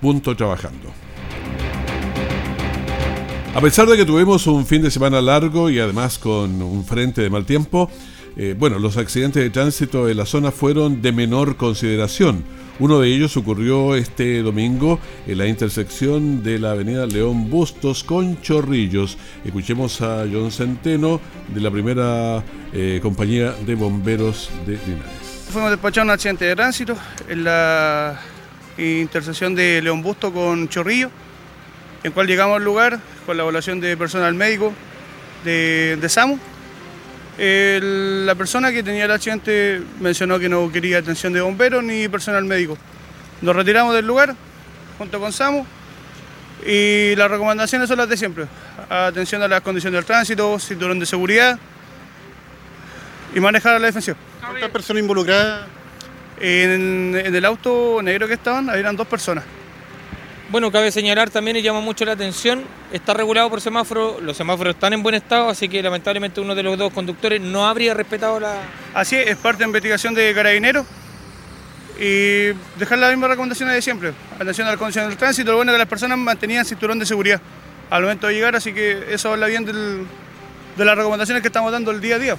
punto 0.00 0.36
trabajando. 0.36 0.90
A 3.54 3.60
pesar 3.60 3.86
de 3.86 3.96
que 3.96 4.04
tuvimos 4.04 4.46
un 4.48 4.66
fin 4.66 4.82
de 4.82 4.90
semana 4.90 5.20
largo 5.20 5.70
y 5.70 5.78
además 5.78 6.18
con 6.18 6.60
un 6.60 6.84
frente 6.84 7.22
de 7.22 7.30
mal 7.30 7.46
tiempo, 7.46 7.88
eh, 8.36 8.56
bueno, 8.58 8.80
los 8.80 8.96
accidentes 8.96 9.42
de 9.42 9.50
tránsito 9.50 10.08
en 10.08 10.16
la 10.16 10.26
zona 10.26 10.50
fueron 10.50 11.00
de 11.00 11.12
menor 11.12 11.56
consideración. 11.56 12.44
Uno 12.80 12.98
de 12.98 13.14
ellos 13.14 13.36
ocurrió 13.36 13.94
este 13.94 14.42
domingo 14.42 14.98
en 15.28 15.38
la 15.38 15.46
intersección 15.46 16.42
de 16.42 16.58
la 16.58 16.72
avenida 16.72 17.06
León 17.06 17.48
Bustos 17.48 18.02
con 18.02 18.40
Chorrillos. 18.40 19.16
Escuchemos 19.44 20.00
a 20.00 20.26
John 20.30 20.50
Centeno 20.50 21.20
de 21.54 21.60
la 21.60 21.70
primera 21.70 22.42
eh, 22.72 22.98
compañía 23.00 23.52
de 23.52 23.74
bomberos 23.76 24.50
de 24.66 24.72
Linares 24.84 25.34
fuimos 25.54 25.70
despachados 25.70 26.06
un 26.06 26.10
accidente 26.10 26.46
de 26.46 26.56
tránsito 26.56 26.96
en 27.28 27.44
la 27.44 28.18
intersección 28.76 29.54
de 29.54 29.80
León 29.80 30.02
Busto 30.02 30.32
con 30.32 30.68
Chorrillo, 30.68 31.12
en 32.02 32.10
cual 32.10 32.26
llegamos 32.26 32.56
al 32.56 32.64
lugar 32.64 32.98
con 33.26 33.36
la 33.36 33.42
evaluación 33.42 33.80
de 33.80 33.96
personal 33.96 34.34
médico 34.34 34.72
de, 35.44 35.98
SAMU. 36.08 36.38
la 37.38 38.34
persona 38.34 38.72
que 38.72 38.82
tenía 38.82 39.04
el 39.04 39.10
accidente 39.10 39.82
mencionó 40.00 40.38
que 40.38 40.48
no 40.48 40.70
quería 40.70 40.98
atención 40.98 41.32
de 41.32 41.40
bomberos 41.40 41.82
ni 41.82 42.08
personal 42.08 42.44
médico. 42.44 42.78
Nos 43.40 43.54
retiramos 43.54 43.94
del 43.94 44.06
lugar 44.06 44.34
junto 44.98 45.20
con 45.20 45.32
SAMU 45.32 45.66
y 46.66 47.14
las 47.16 47.30
recomendaciones 47.30 47.88
son 47.88 47.98
las 47.98 48.08
de 48.08 48.16
siempre. 48.16 48.46
Atención 48.88 49.42
a 49.42 49.48
las 49.48 49.60
condiciones 49.60 49.98
del 49.98 50.04
tránsito, 50.04 50.58
cinturón 50.58 50.98
de 50.98 51.06
seguridad 51.06 51.58
y 53.34 53.40
manejar 53.40 53.74
a 53.74 53.78
la 53.78 53.86
defensión. 53.86 54.16
¿Cuántas 54.40 54.70
personas 54.70 55.02
involucradas? 55.02 55.66
En, 56.40 57.14
el 57.14 57.44
auto 57.44 58.00
negro 58.02 58.26
que 58.26 58.34
estaban, 58.34 58.68
eran 58.70 58.96
dos 58.96 59.06
personas. 59.06 59.44
Bueno, 60.54 60.70
cabe 60.70 60.92
señalar 60.92 61.30
también 61.30 61.56
y 61.56 61.62
llama 61.62 61.80
mucho 61.80 62.04
la 62.04 62.12
atención, 62.12 62.62
está 62.92 63.12
regulado 63.12 63.50
por 63.50 63.60
semáforo, 63.60 64.20
los 64.20 64.36
semáforos 64.36 64.76
están 64.76 64.92
en 64.92 65.02
buen 65.02 65.16
estado, 65.16 65.48
así 65.48 65.68
que 65.68 65.82
lamentablemente 65.82 66.40
uno 66.40 66.54
de 66.54 66.62
los 66.62 66.78
dos 66.78 66.92
conductores 66.92 67.40
no 67.40 67.66
habría 67.66 67.92
respetado 67.92 68.38
la... 68.38 68.60
Así 68.94 69.16
es, 69.16 69.30
es 69.30 69.36
parte 69.36 69.64
de 69.64 69.66
investigación 69.66 70.14
de 70.14 70.32
carabineros 70.32 70.86
y 71.98 72.52
dejar 72.78 72.98
las 72.98 73.10
mismas 73.10 73.30
recomendaciones 73.30 73.74
de 73.74 73.82
siempre. 73.82 74.12
Atención 74.38 74.68
a 74.68 74.70
las 74.70 74.78
condiciones 74.78 75.08
del 75.08 75.18
tránsito, 75.18 75.50
lo 75.50 75.56
bueno 75.56 75.72
es 75.72 75.74
que 75.74 75.78
las 75.80 75.88
personas 75.88 76.18
mantenían 76.18 76.64
cinturón 76.64 77.00
de 77.00 77.06
seguridad 77.06 77.40
al 77.90 78.02
momento 78.02 78.28
de 78.28 78.34
llegar, 78.34 78.54
así 78.54 78.72
que 78.72 79.12
eso 79.12 79.32
habla 79.32 79.48
bien 79.48 79.64
de 79.64 80.84
las 80.84 80.96
recomendaciones 80.96 81.42
que 81.42 81.48
estamos 81.48 81.72
dando 81.72 81.90
el 81.90 82.00
día 82.00 82.14
a 82.14 82.18
día. 82.20 82.36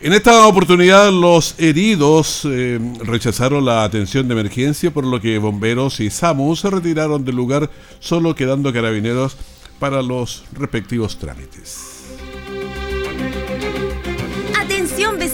En 0.00 0.12
esta 0.12 0.46
oportunidad 0.46 1.10
los 1.10 1.54
heridos 1.58 2.42
eh, 2.44 2.78
rechazaron 3.00 3.64
la 3.64 3.82
atención 3.82 4.28
de 4.28 4.34
emergencia, 4.34 4.90
por 4.90 5.06
lo 5.06 5.20
que 5.20 5.38
bomberos 5.38 6.00
y 6.00 6.10
SAMU 6.10 6.54
se 6.54 6.68
retiraron 6.68 7.24
del 7.24 7.36
lugar, 7.36 7.70
solo 7.98 8.34
quedando 8.34 8.72
carabineros 8.74 9.36
para 9.78 10.02
los 10.02 10.44
respectivos 10.52 11.18
trámites. 11.18 11.95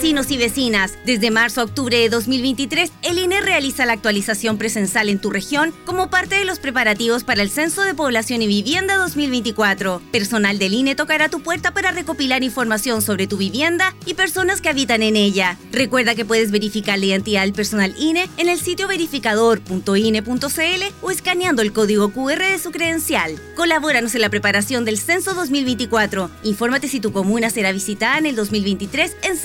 Vecinos 0.03 0.31
y 0.31 0.37
vecinas. 0.37 0.97
Desde 1.05 1.31
marzo 1.31 1.61
a 1.61 1.63
octubre 1.63 1.97
de 1.97 2.09
2023, 2.09 2.91
el 3.03 3.19
INE 3.19 3.39
realiza 3.39 3.85
la 3.85 3.93
actualización 3.93 4.57
presencial 4.57 5.07
en 5.07 5.17
tu 5.17 5.29
región 5.29 5.73
como 5.85 6.09
parte 6.09 6.35
de 6.35 6.43
los 6.43 6.59
preparativos 6.59 7.23
para 7.23 7.41
el 7.41 7.49
Censo 7.49 7.83
de 7.83 7.93
Población 7.93 8.41
y 8.41 8.47
Vivienda 8.47 8.97
2024. 8.97 10.01
Personal 10.11 10.59
del 10.59 10.73
INE 10.73 10.95
tocará 10.95 11.29
tu 11.29 11.39
puerta 11.39 11.73
para 11.73 11.91
recopilar 11.91 12.43
información 12.43 13.01
sobre 13.01 13.27
tu 13.27 13.37
vivienda 13.37 13.95
y 14.05 14.15
personas 14.15 14.59
que 14.59 14.67
habitan 14.67 15.03
en 15.03 15.15
ella. 15.15 15.57
Recuerda 15.71 16.15
que 16.15 16.25
puedes 16.25 16.51
verificar 16.51 16.99
la 16.99 17.05
identidad 17.05 17.43
del 17.43 17.53
personal 17.53 17.95
INE 17.97 18.29
en 18.35 18.49
el 18.49 18.59
sitio 18.59 18.89
verificador.ine.cl 18.89 20.83
o 21.01 21.11
escaneando 21.11 21.61
el 21.61 21.71
código 21.71 22.11
QR 22.11 22.39
de 22.39 22.59
su 22.59 22.71
credencial. 22.71 23.39
Colabóranos 23.55 24.15
en 24.15 24.21
la 24.21 24.29
preparación 24.29 24.83
del 24.83 24.97
Censo 24.97 25.33
2024. 25.33 26.29
Infórmate 26.43 26.89
si 26.89 26.99
tu 26.99 27.13
comuna 27.13 27.49
será 27.49 27.71
visitada 27.71 28.17
en 28.17 28.25
el 28.25 28.35
2023 28.35 29.15
en 29.23 29.37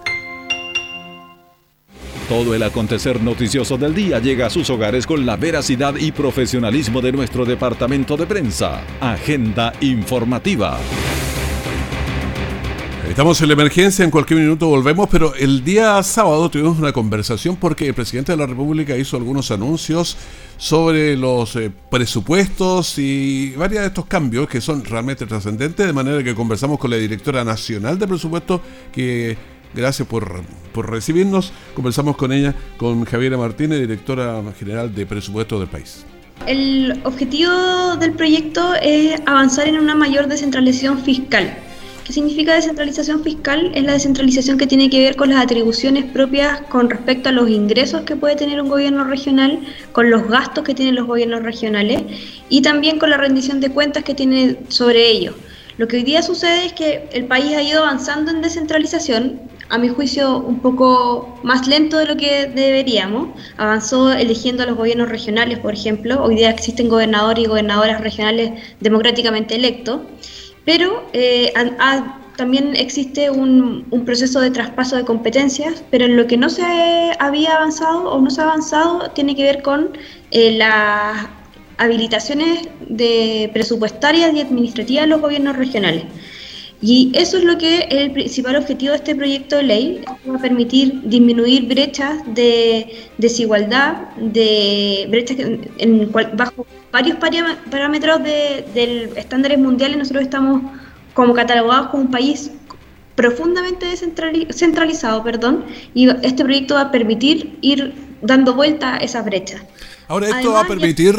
Todo 2.29 2.55
el 2.55 2.63
acontecer 2.63 3.21
noticioso 3.21 3.77
del 3.77 3.93
día 3.93 4.19
llega 4.19 4.47
a 4.47 4.49
sus 4.49 4.71
hogares 4.71 5.05
con 5.05 5.27
la 5.27 5.35
veracidad 5.35 5.95
y 5.95 6.11
profesionalismo 6.11 7.01
de 7.01 7.11
nuestro 7.11 7.45
departamento 7.45 8.17
de 8.17 8.25
prensa. 8.25 8.81
Agenda 8.99 9.73
informativa. 9.79 10.79
Estamos 13.15 13.41
en 13.41 13.47
la 13.47 13.53
emergencia, 13.53 14.03
en 14.03 14.11
cualquier 14.11 14.41
minuto 14.41 14.67
volvemos, 14.67 15.07
pero 15.09 15.33
el 15.35 15.63
día 15.63 16.03
sábado 16.03 16.49
tuvimos 16.49 16.77
una 16.77 16.91
conversación 16.91 17.55
porque 17.55 17.87
el 17.87 17.93
presidente 17.93 18.33
de 18.33 18.37
la 18.37 18.45
República 18.45 18.97
hizo 18.97 19.15
algunos 19.15 19.51
anuncios 19.51 20.17
sobre 20.57 21.15
los 21.15 21.55
eh, 21.55 21.71
presupuestos 21.89 22.99
y 22.99 23.51
varios 23.51 23.83
de 23.83 23.87
estos 23.87 24.05
cambios 24.07 24.49
que 24.49 24.59
son 24.59 24.83
realmente 24.83 25.25
trascendentes, 25.25 25.87
de 25.87 25.93
manera 25.93 26.21
que 26.25 26.35
conversamos 26.35 26.77
con 26.77 26.91
la 26.91 26.97
directora 26.97 27.45
nacional 27.45 27.97
de 27.97 28.05
presupuesto, 28.05 28.59
que 28.91 29.37
gracias 29.73 30.05
por, 30.09 30.41
por 30.73 30.91
recibirnos, 30.91 31.53
conversamos 31.73 32.17
con 32.17 32.33
ella, 32.33 32.53
con 32.75 33.05
Javiera 33.05 33.37
Martínez, 33.37 33.79
directora 33.79 34.43
general 34.59 34.93
de 34.93 35.05
presupuesto 35.05 35.57
del 35.57 35.69
país. 35.69 36.05
El 36.47 36.99
objetivo 37.05 37.95
del 37.95 38.11
proyecto 38.11 38.73
es 38.81 39.21
avanzar 39.25 39.69
en 39.69 39.79
una 39.79 39.95
mayor 39.95 40.27
descentralización 40.27 40.99
fiscal 40.99 41.57
¿Qué 42.05 42.13
significa 42.13 42.53
descentralización 42.53 43.23
fiscal? 43.23 43.71
Es 43.73 43.83
la 43.83 43.93
descentralización 43.93 44.59
que 44.59 44.67
tiene 44.67 44.91
que 44.91 44.99
ver 44.99 45.15
con 45.15 45.31
las 45.31 45.43
atribuciones 45.43 46.05
propias 46.05 46.61
con 46.69 46.87
respecto 46.87 47.29
a 47.29 47.31
los 47.31 47.49
ingresos 47.49 48.03
que 48.03 48.15
puede 48.15 48.35
tener 48.35 48.61
un 48.61 48.69
gobierno 48.69 49.05
regional, 49.05 49.59
con 49.91 50.11
los 50.11 50.27
gastos 50.27 50.63
que 50.63 50.75
tienen 50.75 50.93
los 50.93 51.07
gobiernos 51.07 51.41
regionales 51.41 52.03
y 52.47 52.61
también 52.61 52.99
con 52.99 53.09
la 53.09 53.17
rendición 53.17 53.59
de 53.59 53.71
cuentas 53.71 54.03
que 54.03 54.13
tiene 54.13 54.55
sobre 54.67 55.09
ellos. 55.09 55.33
Lo 55.79 55.87
que 55.87 55.97
hoy 55.97 56.03
día 56.03 56.21
sucede 56.21 56.67
es 56.67 56.73
que 56.73 57.09
el 57.11 57.25
país 57.25 57.55
ha 57.55 57.63
ido 57.63 57.81
avanzando 57.81 58.29
en 58.29 58.43
descentralización, 58.43 59.41
a 59.69 59.79
mi 59.79 59.87
juicio 59.89 60.37
un 60.37 60.59
poco 60.59 61.39
más 61.41 61.67
lento 61.67 61.97
de 61.97 62.05
lo 62.05 62.15
que 62.17 62.45
deberíamos. 62.45 63.29
Avanzó 63.57 64.13
eligiendo 64.13 64.61
a 64.61 64.67
los 64.67 64.77
gobiernos 64.77 65.09
regionales, 65.09 65.57
por 65.57 65.73
ejemplo. 65.73 66.23
Hoy 66.23 66.35
día 66.35 66.51
existen 66.51 66.87
gobernadores 66.87 67.45
y 67.45 67.47
gobernadoras 67.47 67.99
regionales 67.99 68.51
democráticamente 68.79 69.55
electos 69.55 70.01
pero 70.65 71.07
eh, 71.13 71.53
también 72.35 72.75
existe 72.75 73.29
un, 73.29 73.85
proceso 74.05 74.41
de 74.41 74.51
traspaso 74.51 74.95
de 74.97 75.05
competencias, 75.05 75.83
pero 75.89 76.05
en 76.05 76.17
lo 76.17 76.27
que 76.27 76.37
no 76.37 76.49
se 76.49 76.63
había 77.19 77.55
avanzado 77.55 78.11
o 78.11 78.19
no 78.19 78.29
se 78.29 78.41
ha 78.41 78.45
avanzado 78.45 79.09
tiene 79.11 79.35
que 79.35 79.43
ver 79.43 79.61
con 79.61 79.97
eh, 80.31 80.51
las 80.57 81.27
habilitaciones 81.77 82.67
presupuestarias 83.53 84.33
y 84.33 84.41
administrativas 84.41 85.03
de 85.03 85.07
los 85.07 85.21
gobiernos 85.21 85.55
regionales. 85.55 86.05
Y 86.87 87.11
eso 87.15 87.39
es 87.39 87.43
lo 87.43 87.57
que 87.57 87.79
es 87.79 87.85
el 87.89 88.11
principal 88.11 88.55
objetivo 88.57 88.91
de 88.91 88.97
este 88.97 89.15
proyecto 89.15 89.55
de 89.55 89.63
ley, 89.63 90.01
va 90.29 90.35
a 90.35 90.39
permitir 90.39 91.01
disminuir 91.03 91.67
brechas 91.67 92.21
de 92.27 93.07
desigualdad, 93.17 94.09
de 94.17 95.07
brechas 95.09 95.35
en, 95.79 96.11
bajo 96.11 96.67
varios 96.91 97.17
parámetros 97.71 98.23
de, 98.23 99.11
estándares 99.15 99.57
mundiales. 99.57 99.97
Nosotros 99.97 100.25
estamos 100.25 100.61
como 101.15 101.33
catalogados 101.33 101.87
como 101.87 102.03
un 102.03 102.11
país 102.11 102.51
profundamente 103.15 103.87
descentralizado, 103.87 105.23
perdón, 105.23 105.65
y 105.95 106.07
este 106.23 106.43
proyecto 106.43 106.75
va 106.75 106.81
a 106.81 106.91
permitir 106.91 107.57
ir 107.61 107.95
dando 108.21 108.53
vuelta 108.53 108.93
a 108.93 108.97
esas 108.97 109.25
brechas. 109.25 109.59
Ahora, 110.07 110.29
esto 110.29 110.51
va 110.51 110.61
a 110.61 110.67
permitir 110.67 111.15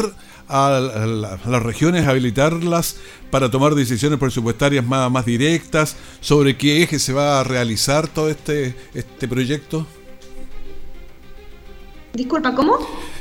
a, 0.47 0.79
las 0.79 1.63
regiones 1.63 2.07
habilitarlas 2.07 2.97
para 3.29 3.51
tomar 3.51 3.75
decisiones 3.75 4.19
presupuestarias 4.19 4.85
más, 4.85 5.11
más 5.11 5.25
directas 5.25 5.95
sobre 6.21 6.57
qué 6.57 6.83
eje 6.83 6.99
se 6.99 7.13
va 7.13 7.39
a 7.39 7.43
realizar 7.43 8.07
todo 8.07 8.29
este, 8.29 8.75
este 8.93 9.27
proyecto? 9.27 9.85
Disculpa, 12.13 12.55
¿cómo? 12.55 12.79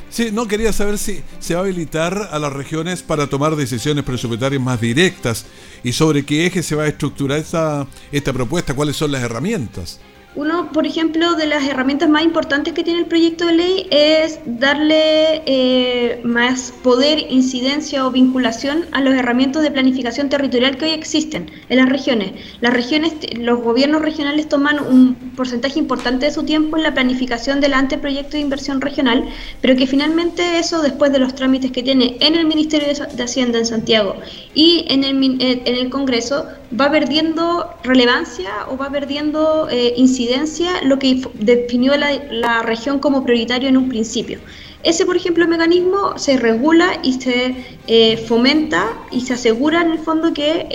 Sí, 0.09 0.31
no 0.33 0.47
quería 0.47 0.73
saber 0.73 0.97
si 0.99 1.23
se 1.41 1.55
va 1.55 1.61
a 1.61 1.65
habilitar 1.65 2.29
a 2.31 2.39
las 2.39 2.53
regiones 2.53 3.03
para 3.03 3.27
tomar 3.27 3.57
decisiones 3.57 4.05
presupuestarias 4.05 4.63
más 4.63 4.81
directas 4.81 5.45
y 5.83 5.93
sobre 5.93 6.25
qué 6.25 6.47
eje 6.47 6.63
se 6.63 6.77
va 6.77 6.85
a 6.85 6.89
estructurar 6.89 7.39
esta, 7.39 7.87
esta 8.13 8.33
propuesta, 8.33 8.75
cuáles 8.75 8.97
son 8.97 9.13
las 9.13 9.23
herramientas. 9.23 10.01
Uno, 10.37 10.71
por 10.71 10.87
ejemplo, 10.87 11.35
de 11.35 11.47
las 11.47 11.67
herramientas 11.67 12.11
más 12.11 12.23
importantes 12.23 12.75
que 12.75 12.85
tiene 12.85 13.01
el 13.01 13.07
proyecto 13.07 13.47
de 13.47 13.53
ley 13.55 13.87
es 13.91 14.39
darle 14.45 15.41
eh, 15.47 16.21
más 16.25 16.75
poder, 16.83 17.33
incidencia 17.33 18.07
o 18.07 18.11
vinculación 18.11 18.85
a 18.93 19.01
las 19.01 19.15
herramientas 19.15 19.63
de 19.63 19.71
planificación 19.71 20.29
territorial 20.29 20.77
que 20.77 20.85
hoy 20.85 20.91
existen 20.91 21.51
en 21.71 21.79
las 21.79 21.89
regiones. 21.89 22.33
Las 22.61 22.75
regiones, 22.75 23.15
los 23.39 23.63
gobiernos 23.63 24.03
regionales 24.03 24.47
toman 24.47 24.79
un 24.79 25.15
porcentaje 25.37 25.79
importante 25.79 26.27
de 26.27 26.33
su 26.33 26.43
tiempo 26.43 26.77
en 26.77 26.83
la 26.83 26.93
planificación 26.93 27.63
del 27.63 27.73
anteproyecto 27.73 28.33
de 28.33 28.41
inversión 28.41 28.83
regional, 28.83 29.25
pero 29.63 29.75
que 29.75 29.87
finalmente 29.87 30.59
eso, 30.59 30.83
después 30.83 31.13
de 31.13 31.19
los 31.19 31.35
trámites 31.35 31.73
que 31.73 31.83
tiene 31.83 32.19
en 32.21 32.35
el 32.35 32.45
Ministerio 32.47 32.89
de 32.89 33.23
Hacienda 33.23 33.59
en 33.59 33.65
Santiago 33.65 34.17
y 34.55 34.85
en 34.89 35.03
el, 35.03 35.41
en 35.41 35.75
el 35.75 35.89
Congreso, 35.89 36.45
va 36.79 36.91
perdiendo 36.91 37.71
relevancia 37.85 38.51
o 38.69 38.77
va 38.77 38.91
perdiendo 38.91 39.69
eh, 39.71 39.95
incidencia 39.97 40.26
lo 40.83 40.99
que 40.99 41.23
definió 41.35 41.95
la, 41.97 42.63
región 42.63 42.99
como 42.99 43.25
prioritario 43.25 43.69
en 43.69 43.77
un 43.77 43.89
principio. 43.89 44.39
Ese, 44.83 45.05
por 45.05 45.17
ejemplo, 45.17 45.47
mecanismo 45.49 46.17
se 46.17 46.37
regula 46.37 47.01
y 47.03 47.15
se 47.15 47.57
eh, 47.87 48.17
fomenta 48.17 48.87
y 49.11 49.23
se 49.23 49.35
asegura 49.35 49.83
en 49.83 49.93
el 49.93 49.99
fondo 49.99 50.33
que 50.33 50.69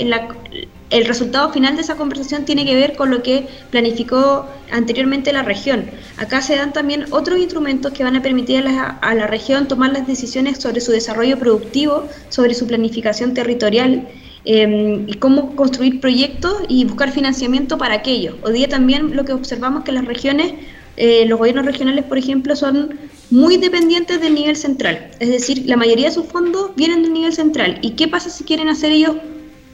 el 0.90 1.06
resultado 1.06 1.52
final 1.54 1.76
de 1.76 1.82
esa 1.82 1.96
conversación 1.96 2.44
tiene 2.44 2.66
que 2.66 2.76
ver 2.76 2.96
con 2.96 3.10
lo 3.10 3.24
que 3.24 3.48
planificó 3.70 4.48
anteriormente 4.72 5.32
la 5.32 5.44
región. 5.44 5.90
Acá 6.18 6.42
se 6.42 6.56
dan 6.56 6.74
también 6.74 7.06
otros 7.12 7.40
instrumentos 7.40 7.94
que 7.94 8.04
van 8.04 8.16
a 8.16 8.22
permitir 8.22 8.58
a 8.58 8.62
la, 8.62 8.84
a 9.02 9.16
la 9.16 9.28
región 9.28 9.68
tomar 9.68 9.94
las 9.94 10.06
decisiones 10.08 10.58
sobre 10.58 10.82
su 10.82 10.92
desarrollo 10.92 11.40
productivo, 11.40 12.08
sobre 12.30 12.54
su 12.54 12.68
planificación 12.68 13.34
territorial 13.34 14.08
Em, 14.44 15.08
y 15.08 15.14
cómo 15.16 15.56
construir 15.56 16.00
proyectos 16.00 16.64
y 16.68 16.86
buscar 16.86 17.12
financiamiento 17.12 17.78
para 17.78 17.94
aquello. 17.94 18.38
Hoy 18.44 18.54
día 18.54 18.68
también 18.68 19.16
lo 19.16 19.24
que 19.24 19.34
observamos 19.34 19.84
que 19.84 19.92
las 19.92 20.06
regiones, 20.06 20.54
eh, 20.98 21.26
los 21.28 21.38
gobiernos 21.38 21.64
regionales, 21.64 22.06
por 22.06 22.18
ejemplo, 22.18 22.56
son 22.56 22.98
muy 23.30 23.58
dependientes 23.58 24.20
del 24.20 24.34
nivel 24.34 24.56
central. 24.56 25.12
Es 25.20 25.30
decir, 25.30 25.64
la 25.68 25.78
mayoría 25.78 26.08
de 26.08 26.16
sus 26.16 26.26
fondos 26.26 26.72
vienen 26.76 27.04
del 27.04 27.14
nivel 27.14 27.34
central. 27.34 27.78
¿Y 27.84 27.92
qué 27.92 28.08
pasa 28.08 28.32
si 28.32 28.44
quieren 28.44 28.68
hacer 28.68 28.92
ellos 28.92 29.16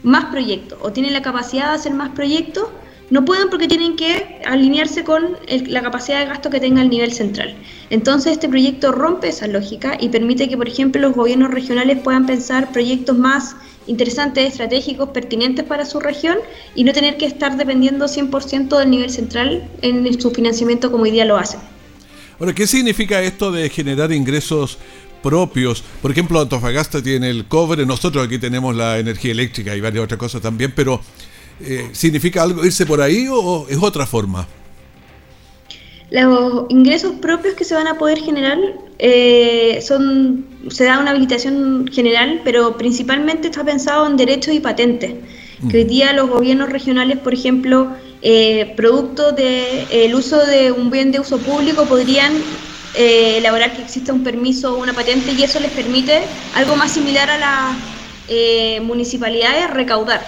más 0.03 0.25
proyectos 0.25 0.77
o 0.81 0.91
tienen 0.91 1.13
la 1.13 1.21
capacidad 1.21 1.69
de 1.69 1.75
hacer 1.75 1.93
más 1.93 2.09
proyectos? 2.09 2.65
No 3.09 3.23
pueden 3.23 3.49
porque 3.49 3.69
tienen 3.69 3.95
que 3.95 4.41
alinearse 4.45 5.05
con 5.05 5.37
la 5.47 5.81
capacidad 5.81 6.19
de 6.19 6.25
gasto 6.25 6.49
que 6.49 6.59
tenga 6.59 6.81
el 6.81 6.89
nivel 6.89 7.13
central. 7.13 7.55
Entonces 7.89 8.33
este 8.33 8.49
proyecto 8.49 8.91
rompe 8.91 9.29
esa 9.29 9.47
lógica 9.47 9.97
y 9.97 10.09
permite 10.09 10.49
que, 10.49 10.57
por 10.57 10.67
ejemplo, 10.67 11.01
los 11.01 11.15
gobiernos 11.15 11.51
regionales 11.51 11.99
puedan 11.99 12.25
pensar 12.25 12.73
proyectos 12.73 13.17
más 13.17 13.55
interesantes, 13.87 14.51
estratégicos, 14.51 15.09
pertinentes 15.09 15.65
para 15.65 15.85
su 15.85 15.99
región 15.99 16.37
y 16.75 16.83
no 16.83 16.93
tener 16.93 17.17
que 17.17 17.25
estar 17.25 17.57
dependiendo 17.57 18.05
100% 18.05 18.77
del 18.77 18.89
nivel 18.89 19.09
central 19.09 19.69
en 19.81 20.21
su 20.21 20.31
financiamiento 20.31 20.91
como 20.91 21.03
hoy 21.03 21.11
día 21.11 21.25
lo 21.25 21.37
hacen. 21.37 21.59
Ahora, 22.39 22.53
¿qué 22.53 22.67
significa 22.67 23.21
esto 23.21 23.51
de 23.51 23.69
generar 23.69 24.11
ingresos 24.11 24.77
propios? 25.23 25.83
Por 26.01 26.11
ejemplo, 26.11 26.39
Antofagasta 26.39 27.01
tiene 27.01 27.29
el 27.29 27.45
cobre, 27.45 27.85
nosotros 27.85 28.25
aquí 28.25 28.37
tenemos 28.37 28.75
la 28.75 28.99
energía 28.99 29.31
eléctrica 29.31 29.75
y 29.75 29.81
varias 29.81 30.03
otras 30.03 30.19
cosas 30.19 30.41
también, 30.41 30.71
pero 30.75 31.01
eh, 31.59 31.89
¿significa 31.93 32.43
algo 32.43 32.63
irse 32.63 32.85
por 32.85 33.01
ahí 33.01 33.27
o 33.29 33.65
es 33.67 33.77
otra 33.81 34.05
forma? 34.05 34.47
Los 36.09 36.65
ingresos 36.69 37.13
propios 37.21 37.55
que 37.55 37.65
se 37.65 37.75
van 37.75 37.87
a 37.87 37.97
poder 37.97 38.19
generar 38.19 38.57
eh, 38.97 39.79
son, 39.85 40.45
se 40.69 40.85
da 40.85 40.99
una 40.99 41.11
habilitación 41.11 41.89
general, 41.91 42.41
pero 42.45 42.77
principalmente 42.77 43.49
está 43.49 43.63
pensado 43.63 44.07
en 44.07 44.15
derechos 44.15 44.53
y 44.53 44.59
patentes. 44.59 45.13
Que 45.69 45.77
hoy 45.77 45.83
día 45.85 46.13
los 46.13 46.29
gobiernos 46.29 46.69
regionales, 46.69 47.17
por 47.17 47.33
ejemplo, 47.33 47.87
eh, 48.21 48.73
producto 48.77 49.31
del 49.31 50.13
uso 50.13 50.45
de 50.45 50.71
un 50.71 50.91
bien 50.91 51.11
de 51.11 51.19
uso 51.19 51.39
público, 51.39 51.85
podrían 51.85 52.33
eh, 52.93 53.37
elaborar 53.37 53.75
que 53.75 53.81
exista 53.81 54.13
un 54.13 54.23
permiso 54.23 54.73
o 54.73 54.81
una 54.81 54.93
patente 54.93 55.31
y 55.31 55.43
eso 55.43 55.59
les 55.59 55.71
permite 55.71 56.21
algo 56.55 56.75
más 56.75 56.91
similar 56.91 57.29
a 57.29 57.37
las 57.37 57.77
eh, 58.27 58.79
municipalidades 58.81 59.69
recaudar. 59.71 60.25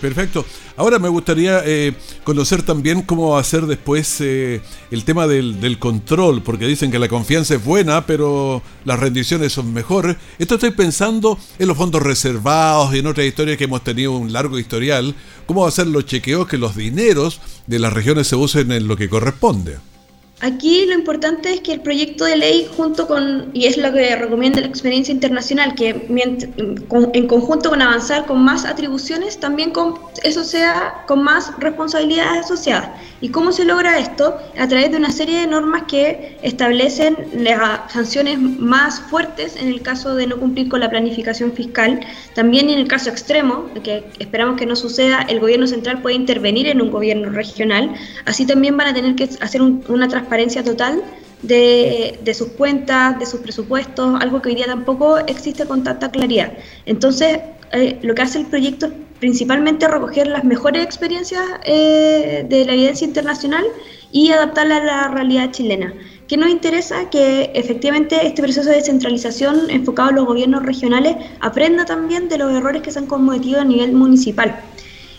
Perfecto. 0.00 0.44
Ahora 0.76 0.98
me 0.98 1.08
gustaría 1.08 1.62
eh, 1.64 1.94
conocer 2.24 2.62
también 2.62 3.02
cómo 3.02 3.30
va 3.30 3.40
a 3.40 3.44
ser 3.44 3.66
después 3.66 4.20
eh, 4.20 4.62
el 4.90 5.04
tema 5.04 5.26
del, 5.26 5.78
control, 5.78 6.42
porque 6.42 6.66
dicen 6.66 6.90
que 6.90 6.98
la 6.98 7.08
confianza 7.08 7.54
es 7.54 7.64
buena, 7.64 8.06
pero 8.06 8.62
las 8.84 8.98
rendiciones 8.98 9.52
son 9.52 9.72
mejores. 9.72 10.16
Esto 10.38 10.54
estoy 10.54 10.70
pensando 10.70 11.38
en 11.58 11.68
los 11.68 11.76
fondos 11.76 12.02
reservados 12.02 12.94
y 12.94 12.98
en 12.98 13.06
otras 13.06 13.26
historias 13.26 13.58
que 13.58 13.64
hemos 13.64 13.84
tenido 13.84 14.12
un 14.12 14.32
largo 14.32 14.58
historial. 14.58 15.14
¿Cómo 15.46 15.62
va 15.62 15.68
a 15.68 15.72
ser 15.72 15.86
los 15.86 16.06
chequeos 16.06 16.48
que 16.48 16.58
los 16.58 16.76
dineros 16.76 17.40
de 17.66 17.78
las 17.78 17.92
regiones 17.92 18.26
se 18.26 18.36
usen 18.36 18.72
en 18.72 18.88
lo 18.88 18.96
que 18.96 19.08
corresponde? 19.08 19.78
Aquí 20.44 20.84
lo 20.84 20.92
importante 20.92 21.54
es 21.54 21.60
que 21.62 21.72
el 21.72 21.80
proyecto 21.80 22.26
de 22.26 22.36
ley, 22.36 22.68
junto 22.76 23.06
con, 23.06 23.48
y 23.54 23.64
es 23.64 23.78
lo 23.78 23.90
que 23.94 24.14
recomienda 24.14 24.60
la 24.60 24.66
experiencia 24.66 25.10
internacional, 25.10 25.74
que 25.74 26.06
en 26.06 27.26
conjunto 27.26 27.70
con 27.70 27.80
avanzar 27.80 28.26
con 28.26 28.44
más 28.44 28.66
atribuciones, 28.66 29.40
también 29.40 29.70
con, 29.70 29.94
eso 30.22 30.44
sea 30.44 31.02
con 31.06 31.24
más 31.24 31.58
responsabilidades 31.58 32.44
asociadas. 32.44 32.90
¿Y 33.22 33.30
cómo 33.30 33.52
se 33.52 33.64
logra 33.64 33.98
esto? 33.98 34.36
A 34.58 34.68
través 34.68 34.90
de 34.90 34.98
una 34.98 35.10
serie 35.10 35.40
de 35.40 35.46
normas 35.46 35.84
que 35.84 36.36
establecen 36.42 37.16
las 37.38 37.90
sanciones 37.90 38.38
más 38.38 39.00
fuertes 39.00 39.56
en 39.56 39.68
el 39.68 39.80
caso 39.80 40.14
de 40.14 40.26
no 40.26 40.36
cumplir 40.36 40.68
con 40.68 40.80
la 40.80 40.90
planificación 40.90 41.52
fiscal. 41.52 42.00
También 42.34 42.68
en 42.68 42.78
el 42.78 42.86
caso 42.86 43.08
extremo, 43.08 43.70
que 43.82 44.04
esperamos 44.18 44.58
que 44.58 44.66
no 44.66 44.76
suceda, 44.76 45.22
el 45.22 45.40
gobierno 45.40 45.66
central 45.66 46.02
puede 46.02 46.16
intervenir 46.16 46.66
en 46.66 46.82
un 46.82 46.90
gobierno 46.90 47.30
regional. 47.30 47.94
Así 48.26 48.44
también 48.44 48.76
van 48.76 48.88
a 48.88 48.94
tener 48.94 49.14
que 49.14 49.24
hacer 49.40 49.62
una 49.62 50.06
transparencia 50.06 50.33
total 50.64 51.02
de, 51.42 52.34
sus 52.34 52.48
cuentas, 52.48 53.18
de 53.18 53.26
sus 53.26 53.40
presupuestos, 53.40 54.20
algo 54.20 54.40
que 54.40 54.50
hoy 54.50 54.54
día 54.56 54.66
tampoco 54.66 55.18
existe 55.18 55.64
con 55.66 55.84
tanta 55.84 56.10
claridad. 56.10 56.52
Entonces, 56.86 57.38
eh, 57.72 57.98
lo 58.02 58.14
que 58.14 58.22
hace 58.22 58.38
el 58.38 58.46
proyecto 58.46 58.90
principalmente 59.20 59.88
recoger 59.88 60.26
las 60.26 60.44
mejores 60.44 60.84
experiencias 60.84 61.42
eh, 61.64 62.44
de 62.48 62.64
la 62.64 62.72
evidencia 62.72 63.06
internacional 63.06 63.64
y 64.12 64.30
adaptarla 64.32 64.76
a 64.76 64.84
la 64.84 65.08
realidad 65.08 65.50
chilena. 65.50 65.94
¿Qué 66.28 66.36
nos 66.36 66.50
interesa? 66.50 67.10
Que 67.10 67.50
efectivamente 67.54 68.26
este 68.26 68.42
proceso 68.42 68.68
de 68.68 68.76
descentralización 68.76 69.70
enfocado 69.70 70.10
en 70.10 70.16
los 70.16 70.26
gobiernos 70.26 70.62
regionales 70.62 71.16
aprenda 71.40 71.84
también 71.84 72.28
de 72.28 72.38
los 72.38 72.52
errores 72.52 72.82
que 72.82 72.90
se 72.90 72.98
han 72.98 73.06
cometido 73.06 73.60
a 73.60 73.64
nivel 73.64 73.92
municipal 73.92 74.56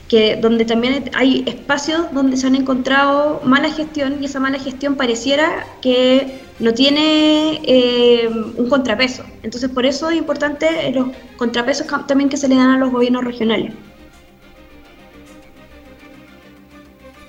que 0.07 0.35
donde 0.35 0.65
también 0.65 1.09
hay 1.13 1.43
espacios 1.47 2.13
donde 2.13 2.37
se 2.37 2.47
han 2.47 2.55
encontrado 2.55 3.41
mala 3.43 3.71
gestión 3.71 4.17
y 4.21 4.25
esa 4.25 4.39
mala 4.39 4.59
gestión 4.59 4.95
pareciera 4.95 5.65
que 5.81 6.41
no 6.59 6.73
tiene 6.73 7.61
eh, 7.63 8.29
un 8.29 8.69
contrapeso. 8.69 9.23
Entonces 9.43 9.69
por 9.69 9.85
eso 9.85 10.09
es 10.09 10.17
importante 10.17 10.91
los 10.91 11.07
contrapesos 11.37 11.87
también 12.07 12.29
que 12.29 12.37
se 12.37 12.47
le 12.47 12.55
dan 12.55 12.69
a 12.69 12.77
los 12.77 12.91
gobiernos 12.91 13.23
regionales. 13.23 13.73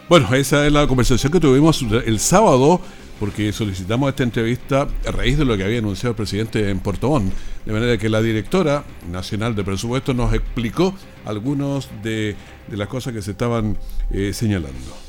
Bueno, 0.09 0.33
esa 0.35 0.67
es 0.67 0.73
la 0.73 0.87
conversación 0.87 1.33
que 1.33 1.41
tuvimos 1.41 1.83
el 1.83 2.21
sábado, 2.21 2.81
porque 3.19 3.53
solicitamos 3.53 4.09
esta 4.09 4.23
entrevista 4.23 4.89
a 5.07 5.11
raíz 5.11 5.39
de 5.39 5.45
lo 5.45 5.57
que 5.57 5.65
había 5.65 5.79
anunciado 5.79 6.11
el 6.11 6.17
presidente 6.17 6.71
en 6.71 6.81
Puerto. 6.81 7.23
De 7.65 7.73
manera 7.73 7.97
que 7.97 8.09
la 8.09 8.21
directora 8.21 8.85
nacional 9.11 9.55
de 9.55 9.65
presupuesto 9.65 10.15
nos 10.15 10.35
explicó 10.35 10.95
algunas 11.25 11.89
de, 12.03 12.37
las 12.71 12.89
cosas 12.89 13.13
que 13.13 13.23
se 13.23 13.33
estaban 13.33 13.77
eh, 14.11 14.33
señalando. 14.33 15.07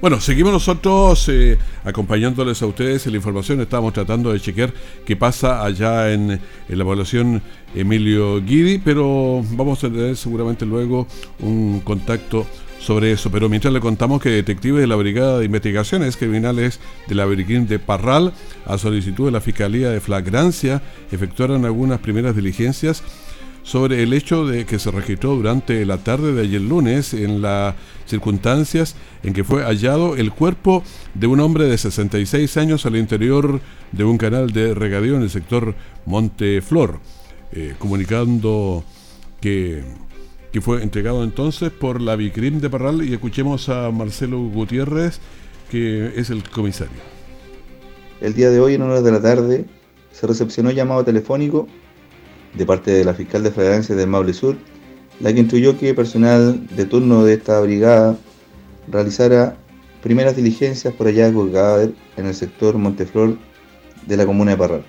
Bueno, 0.00 0.20
seguimos 0.20 0.52
nosotros 0.52 1.28
eh, 1.28 1.58
acompañándoles 1.84 2.62
a 2.62 2.66
ustedes 2.66 3.06
en 3.06 3.12
la 3.12 3.16
información. 3.18 3.60
Estamos 3.60 3.92
tratando 3.92 4.32
de 4.32 4.40
chequear 4.40 4.72
qué 5.04 5.16
pasa 5.16 5.64
allá 5.64 6.12
en, 6.12 6.40
la 6.68 6.84
población 6.84 7.42
Emilio 7.74 8.42
Guidi, 8.42 8.78
pero 8.78 9.42
vamos 9.52 9.82
a 9.84 9.88
tener 9.88 10.16
seguramente 10.16 10.66
luego 10.66 11.06
un 11.40 11.80
contacto 11.80 12.46
sobre 12.78 13.12
eso. 13.12 13.30
Pero 13.30 13.48
mientras 13.48 13.72
le 13.72 13.80
contamos 13.80 14.20
que 14.20 14.30
detectives 14.30 14.80
de 14.80 14.86
la 14.86 14.96
Brigada 14.96 15.38
de 15.38 15.44
Investigaciones 15.44 16.16
Criminales 16.16 16.80
de 17.08 17.14
la 17.14 17.26
de 17.26 17.78
Parral, 17.78 18.32
a 18.66 18.78
solicitud 18.78 19.26
de 19.26 19.32
la 19.32 19.40
Fiscalía 19.40 19.90
de 19.90 20.00
Flagrancia, 20.00 20.82
efectuaron 21.10 21.64
algunas 21.64 22.00
primeras 22.00 22.34
diligencias 22.34 23.02
sobre 23.62 24.02
el 24.02 24.12
hecho 24.12 24.44
de 24.46 24.66
que 24.66 24.78
se 24.78 24.90
registró 24.90 25.34
durante 25.34 25.84
la 25.86 25.98
tarde 25.98 26.32
de 26.32 26.42
ayer 26.42 26.60
lunes 26.60 27.14
en 27.14 27.42
las 27.42 27.74
circunstancias 28.06 28.96
en 29.22 29.32
que 29.32 29.44
fue 29.44 29.62
hallado 29.62 30.16
el 30.16 30.32
cuerpo 30.32 30.82
de 31.14 31.26
un 31.28 31.40
hombre 31.40 31.66
de 31.66 31.78
66 31.78 32.56
años 32.56 32.86
al 32.86 32.96
interior 32.96 33.60
de 33.92 34.04
un 34.04 34.18
canal 34.18 34.50
de 34.50 34.74
regadío 34.74 35.16
en 35.16 35.22
el 35.22 35.30
sector 35.30 35.74
Monteflor, 36.06 36.98
eh, 37.52 37.74
comunicando 37.78 38.84
que, 39.40 39.84
fue 40.60 40.82
entregado 40.82 41.24
entonces 41.24 41.70
por 41.70 42.00
la 42.00 42.14
Vicrim 42.14 42.60
de 42.60 42.68
Parral 42.68 43.02
y 43.02 43.14
escuchemos 43.14 43.68
a 43.68 43.90
Marcelo 43.90 44.38
Gutiérrez, 44.38 45.18
que 45.70 46.12
es 46.16 46.28
el 46.28 46.42
comisario. 46.48 46.98
El 48.20 48.34
día 48.34 48.50
de 48.50 48.60
hoy, 48.60 48.74
en 48.74 48.82
horas 48.82 49.02
de 49.02 49.12
la 49.12 49.22
tarde, 49.22 49.64
se 50.12 50.26
recepcionó 50.26 50.70
llamado 50.70 51.04
telefónico 51.04 51.68
de 52.54 52.66
parte 52.66 52.90
de 52.90 53.04
la 53.04 53.14
fiscal 53.14 53.42
de 53.42 53.50
flagrancia 53.50 53.94
del 53.94 54.08
Maule 54.08 54.34
Sur, 54.34 54.56
la 55.20 55.32
que 55.32 55.40
instruyó 55.40 55.78
que 55.78 55.94
personal 55.94 56.66
de 56.68 56.84
turno 56.84 57.24
de 57.24 57.34
esta 57.34 57.60
brigada 57.60 58.16
realizara 58.88 59.56
primeras 60.02 60.36
diligencias 60.36 60.92
por 60.94 61.06
hallazgo 61.06 61.46
de 61.46 61.52
cadáver 61.52 61.94
en 62.16 62.26
el 62.26 62.34
sector 62.34 62.76
Monteflor 62.76 63.38
de 64.06 64.16
la 64.16 64.26
comuna 64.26 64.52
de 64.52 64.56
Parral. 64.56 64.84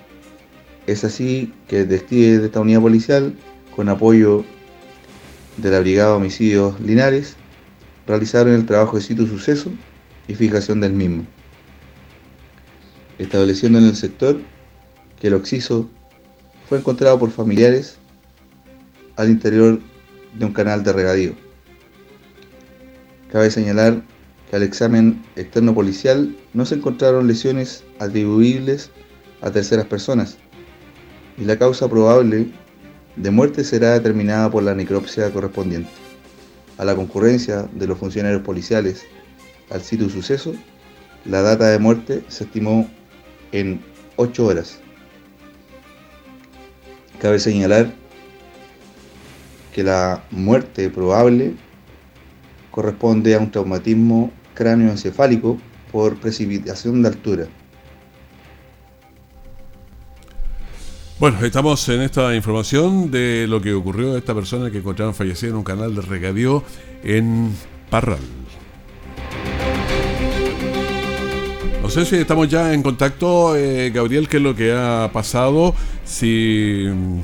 Es 0.86 1.04
así 1.04 1.52
que 1.68 1.80
el 1.80 1.88
de 1.88 2.44
esta 2.44 2.60
unidad 2.60 2.80
policial, 2.80 3.34
con 3.74 3.88
apoyo 3.88 4.44
de 5.56 5.70
la 5.70 5.80
Brigada 5.80 6.16
Homicidios 6.16 6.78
Linares, 6.80 7.36
realizaron 8.06 8.54
el 8.54 8.66
trabajo 8.66 8.96
de 8.96 9.02
sitio 9.02 9.26
suceso 9.26 9.70
y 10.28 10.34
fijación 10.34 10.80
del 10.80 10.92
mismo, 10.92 11.24
estableciendo 13.18 13.78
en 13.78 13.86
el 13.86 13.96
sector 13.96 14.40
que 15.20 15.28
el 15.28 15.34
occiso 15.34 15.88
encontrado 16.76 17.18
por 17.18 17.30
familiares 17.30 17.96
al 19.16 19.30
interior 19.30 19.80
de 20.38 20.44
un 20.44 20.52
canal 20.52 20.82
de 20.82 20.92
regadío. 20.92 21.32
Cabe 23.30 23.50
señalar 23.50 24.02
que 24.50 24.56
al 24.56 24.62
examen 24.62 25.22
externo 25.36 25.74
policial 25.74 26.36
no 26.52 26.66
se 26.66 26.76
encontraron 26.76 27.26
lesiones 27.26 27.84
atribuibles 27.98 28.90
a 29.40 29.50
terceras 29.50 29.86
personas 29.86 30.38
y 31.36 31.44
la 31.44 31.58
causa 31.58 31.88
probable 31.88 32.52
de 33.16 33.30
muerte 33.30 33.64
será 33.64 33.92
determinada 33.92 34.50
por 34.50 34.62
la 34.62 34.74
necropsia 34.74 35.32
correspondiente. 35.32 35.90
A 36.78 36.84
la 36.84 36.96
concurrencia 36.96 37.68
de 37.72 37.86
los 37.86 37.98
funcionarios 37.98 38.42
policiales 38.42 39.04
al 39.70 39.82
sitio 39.82 40.08
suceso, 40.08 40.54
la 41.24 41.42
data 41.42 41.68
de 41.68 41.78
muerte 41.78 42.24
se 42.28 42.44
estimó 42.44 42.88
en 43.52 43.80
8 44.16 44.46
horas. 44.46 44.80
Cabe 47.20 47.38
señalar 47.38 47.92
que 49.72 49.82
la 49.82 50.24
muerte 50.30 50.88
probable 50.90 51.54
corresponde 52.70 53.34
a 53.34 53.38
un 53.38 53.50
traumatismo 53.50 54.30
cráneoencefálico 54.54 55.58
por 55.90 56.16
precipitación 56.16 57.02
de 57.02 57.08
altura. 57.08 57.46
Bueno, 61.18 61.44
estamos 61.44 61.88
en 61.88 62.02
esta 62.02 62.34
información 62.34 63.10
de 63.10 63.46
lo 63.48 63.60
que 63.60 63.72
ocurrió 63.72 64.14
a 64.14 64.18
esta 64.18 64.34
persona 64.34 64.70
que 64.70 64.78
encontraron 64.78 65.14
fallecida 65.14 65.50
en 65.50 65.56
un 65.56 65.64
canal 65.64 65.94
de 65.94 66.02
regadío 66.02 66.64
en 67.02 67.52
Parral. 67.88 68.43
Estamos 71.96 72.48
ya 72.48 72.72
en 72.74 72.82
contacto, 72.82 73.56
eh, 73.56 73.90
Gabriel, 73.90 74.28
qué 74.28 74.38
es 74.38 74.42
lo 74.42 74.54
que 74.54 74.72
ha 74.72 75.08
pasado, 75.12 75.74
si 76.04 76.86
mm, 76.92 77.20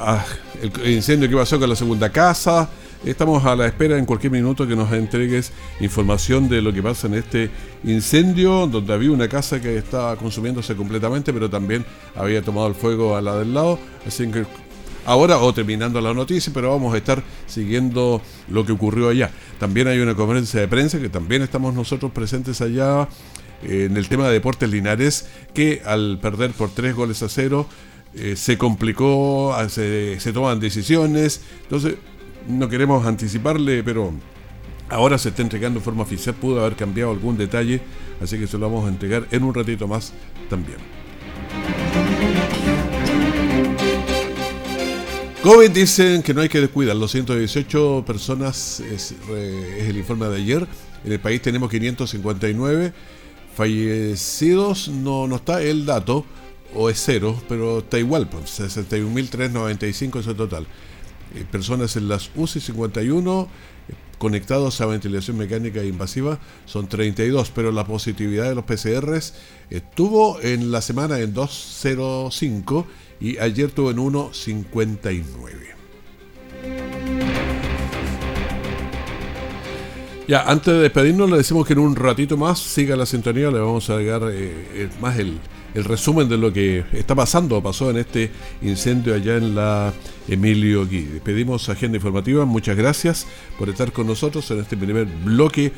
ah, 0.00 0.24
el 0.62 0.90
incendio 0.92 1.28
que 1.28 1.36
pasó 1.36 1.58
con 1.58 1.68
la 1.68 1.76
segunda 1.76 2.10
casa. 2.10 2.70
Estamos 3.04 3.44
a 3.44 3.54
la 3.54 3.66
espera 3.66 3.98
en 3.98 4.06
cualquier 4.06 4.32
minuto 4.32 4.66
que 4.66 4.74
nos 4.74 4.90
entregues 4.92 5.52
información 5.80 6.48
de 6.48 6.62
lo 6.62 6.72
que 6.72 6.82
pasa 6.82 7.06
en 7.06 7.14
este 7.14 7.50
incendio, 7.84 8.66
donde 8.66 8.94
había 8.94 9.12
una 9.12 9.28
casa 9.28 9.60
que 9.60 9.76
estaba 9.76 10.16
consumiéndose 10.16 10.74
completamente, 10.74 11.32
pero 11.32 11.50
también 11.50 11.84
había 12.16 12.42
tomado 12.42 12.68
el 12.68 12.74
fuego 12.74 13.14
a 13.14 13.20
la 13.20 13.36
del 13.36 13.52
lado. 13.52 13.78
Así 14.06 14.26
que 14.28 14.46
ahora 15.04 15.38
o 15.38 15.52
terminando 15.52 16.00
la 16.00 16.14
noticia, 16.14 16.50
pero 16.52 16.70
vamos 16.70 16.94
a 16.94 16.96
estar 16.96 17.22
siguiendo 17.46 18.22
lo 18.48 18.64
que 18.64 18.72
ocurrió 18.72 19.10
allá. 19.10 19.30
También 19.60 19.86
hay 19.86 20.00
una 20.00 20.14
conferencia 20.14 20.60
de 20.60 20.66
prensa 20.66 20.98
que 20.98 21.10
también 21.10 21.42
estamos 21.42 21.74
nosotros 21.74 22.10
presentes 22.10 22.60
allá 22.62 23.06
en 23.62 23.96
el 23.96 24.08
tema 24.08 24.26
de 24.26 24.34
Deportes 24.34 24.70
Linares, 24.70 25.28
que 25.54 25.82
al 25.84 26.18
perder 26.20 26.52
por 26.52 26.70
tres 26.70 26.94
goles 26.94 27.22
a 27.22 27.28
cero 27.28 27.66
eh, 28.14 28.36
se 28.36 28.56
complicó, 28.56 29.54
ah, 29.54 29.68
se, 29.68 30.18
se 30.20 30.32
toman 30.32 30.60
decisiones. 30.60 31.42
Entonces, 31.62 31.96
no 32.48 32.68
queremos 32.68 33.06
anticiparle, 33.06 33.82
pero 33.82 34.12
ahora 34.88 35.18
se 35.18 35.30
está 35.30 35.42
entregando 35.42 35.80
de 35.80 35.84
forma 35.84 36.02
oficial. 36.02 36.34
Pudo 36.34 36.60
haber 36.60 36.76
cambiado 36.76 37.10
algún 37.10 37.36
detalle, 37.36 37.80
así 38.20 38.38
que 38.38 38.46
se 38.46 38.58
lo 38.58 38.70
vamos 38.70 38.86
a 38.86 38.88
entregar 38.88 39.26
en 39.30 39.42
un 39.42 39.54
ratito 39.54 39.86
más 39.86 40.12
también. 40.48 40.78
COVID 45.42 45.70
dicen 45.70 46.22
que 46.22 46.34
no 46.34 46.40
hay 46.40 46.48
que 46.48 46.60
descuidar. 46.60 46.96
Los 46.96 47.12
118 47.12 48.04
personas 48.04 48.80
es, 48.80 49.12
es 49.12 49.88
el 49.88 49.96
informe 49.96 50.26
de 50.26 50.36
ayer. 50.36 50.66
En 51.04 51.12
el 51.12 51.20
país 51.20 51.40
tenemos 51.40 51.70
559 51.70 52.92
Fallecidos 53.56 54.88
no, 54.88 55.26
no 55.26 55.36
está 55.36 55.62
el 55.62 55.86
dato, 55.86 56.26
o 56.74 56.90
es 56.90 57.02
cero, 57.02 57.40
pero 57.48 57.78
está 57.78 57.98
igual, 57.98 58.28
pues, 58.28 58.60
61.395 58.60 60.20
es 60.20 60.26
el 60.26 60.36
total. 60.36 60.66
eh, 61.34 61.44
personas 61.50 61.96
en 61.96 62.08
las 62.08 62.30
UCI 62.36 62.60
51 62.60 63.48
conectados 64.18 64.80
a 64.80 64.86
ventilación 64.86 65.36
mecánica 65.36 65.82
invasiva 65.84 66.38
son 66.64 66.86
32, 66.88 67.50
pero 67.54 67.72
la 67.72 67.86
positividad 67.86 68.48
de 68.48 68.54
los 68.54 68.64
PCRs 68.64 69.34
estuvo 69.70 70.40
en 70.40 70.70
la 70.70 70.80
semana 70.80 71.18
en 71.20 71.34
2,05 71.34 72.86
y 73.20 73.38
ayer 73.38 73.70
tuvo 73.70 73.90
en 73.90 73.98
1,59. 73.98 75.75
Ya, 80.28 80.42
antes 80.42 80.74
de 80.74 80.80
despedirnos, 80.80 81.30
le 81.30 81.36
decimos 81.36 81.64
que 81.64 81.74
en 81.74 81.78
un 81.78 81.94
ratito 81.94 82.36
más 82.36 82.58
siga 82.58 82.96
la 82.96 83.06
sintonía, 83.06 83.48
le 83.48 83.60
vamos 83.60 83.88
a 83.90 83.94
agregar 83.94 84.22
eh, 84.24 84.52
eh, 84.74 84.88
más 85.00 85.16
el, 85.18 85.38
resumen 85.74 86.26
de 86.26 86.38
lo 86.38 86.52
que 86.52 86.84
está 86.92 87.14
pasando, 87.14 87.62
pasó 87.62 87.90
en 87.90 87.98
este 87.98 88.30
incendio 88.62 89.14
allá 89.14 89.36
en 89.36 89.54
la 89.54 89.92
Emilio 90.26 90.86
Gui. 90.86 91.20
Pedimos 91.22 91.68
agenda 91.68 91.98
informativa, 91.98 92.46
muchas 92.46 92.78
gracias 92.78 93.26
por 93.58 93.68
estar 93.68 93.92
con 93.92 94.06
nosotros 94.06 94.50
en 94.50 94.60
este 94.60 94.74
primer 94.74 95.04
bloque 95.04 95.72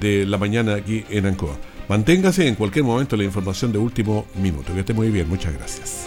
de 0.00 0.24
la 0.24 0.38
mañana 0.38 0.74
aquí 0.74 1.04
en 1.10 1.26
Ancoa. 1.26 1.58
Manténgase 1.90 2.48
en 2.48 2.54
cualquier 2.54 2.86
momento 2.86 3.18
la 3.18 3.24
información 3.24 3.70
de 3.70 3.78
último 3.78 4.24
minuto. 4.42 4.72
Que 4.72 4.80
esté 4.80 4.94
muy 4.94 5.10
bien, 5.10 5.28
muchas 5.28 5.52
gracias. 5.52 6.06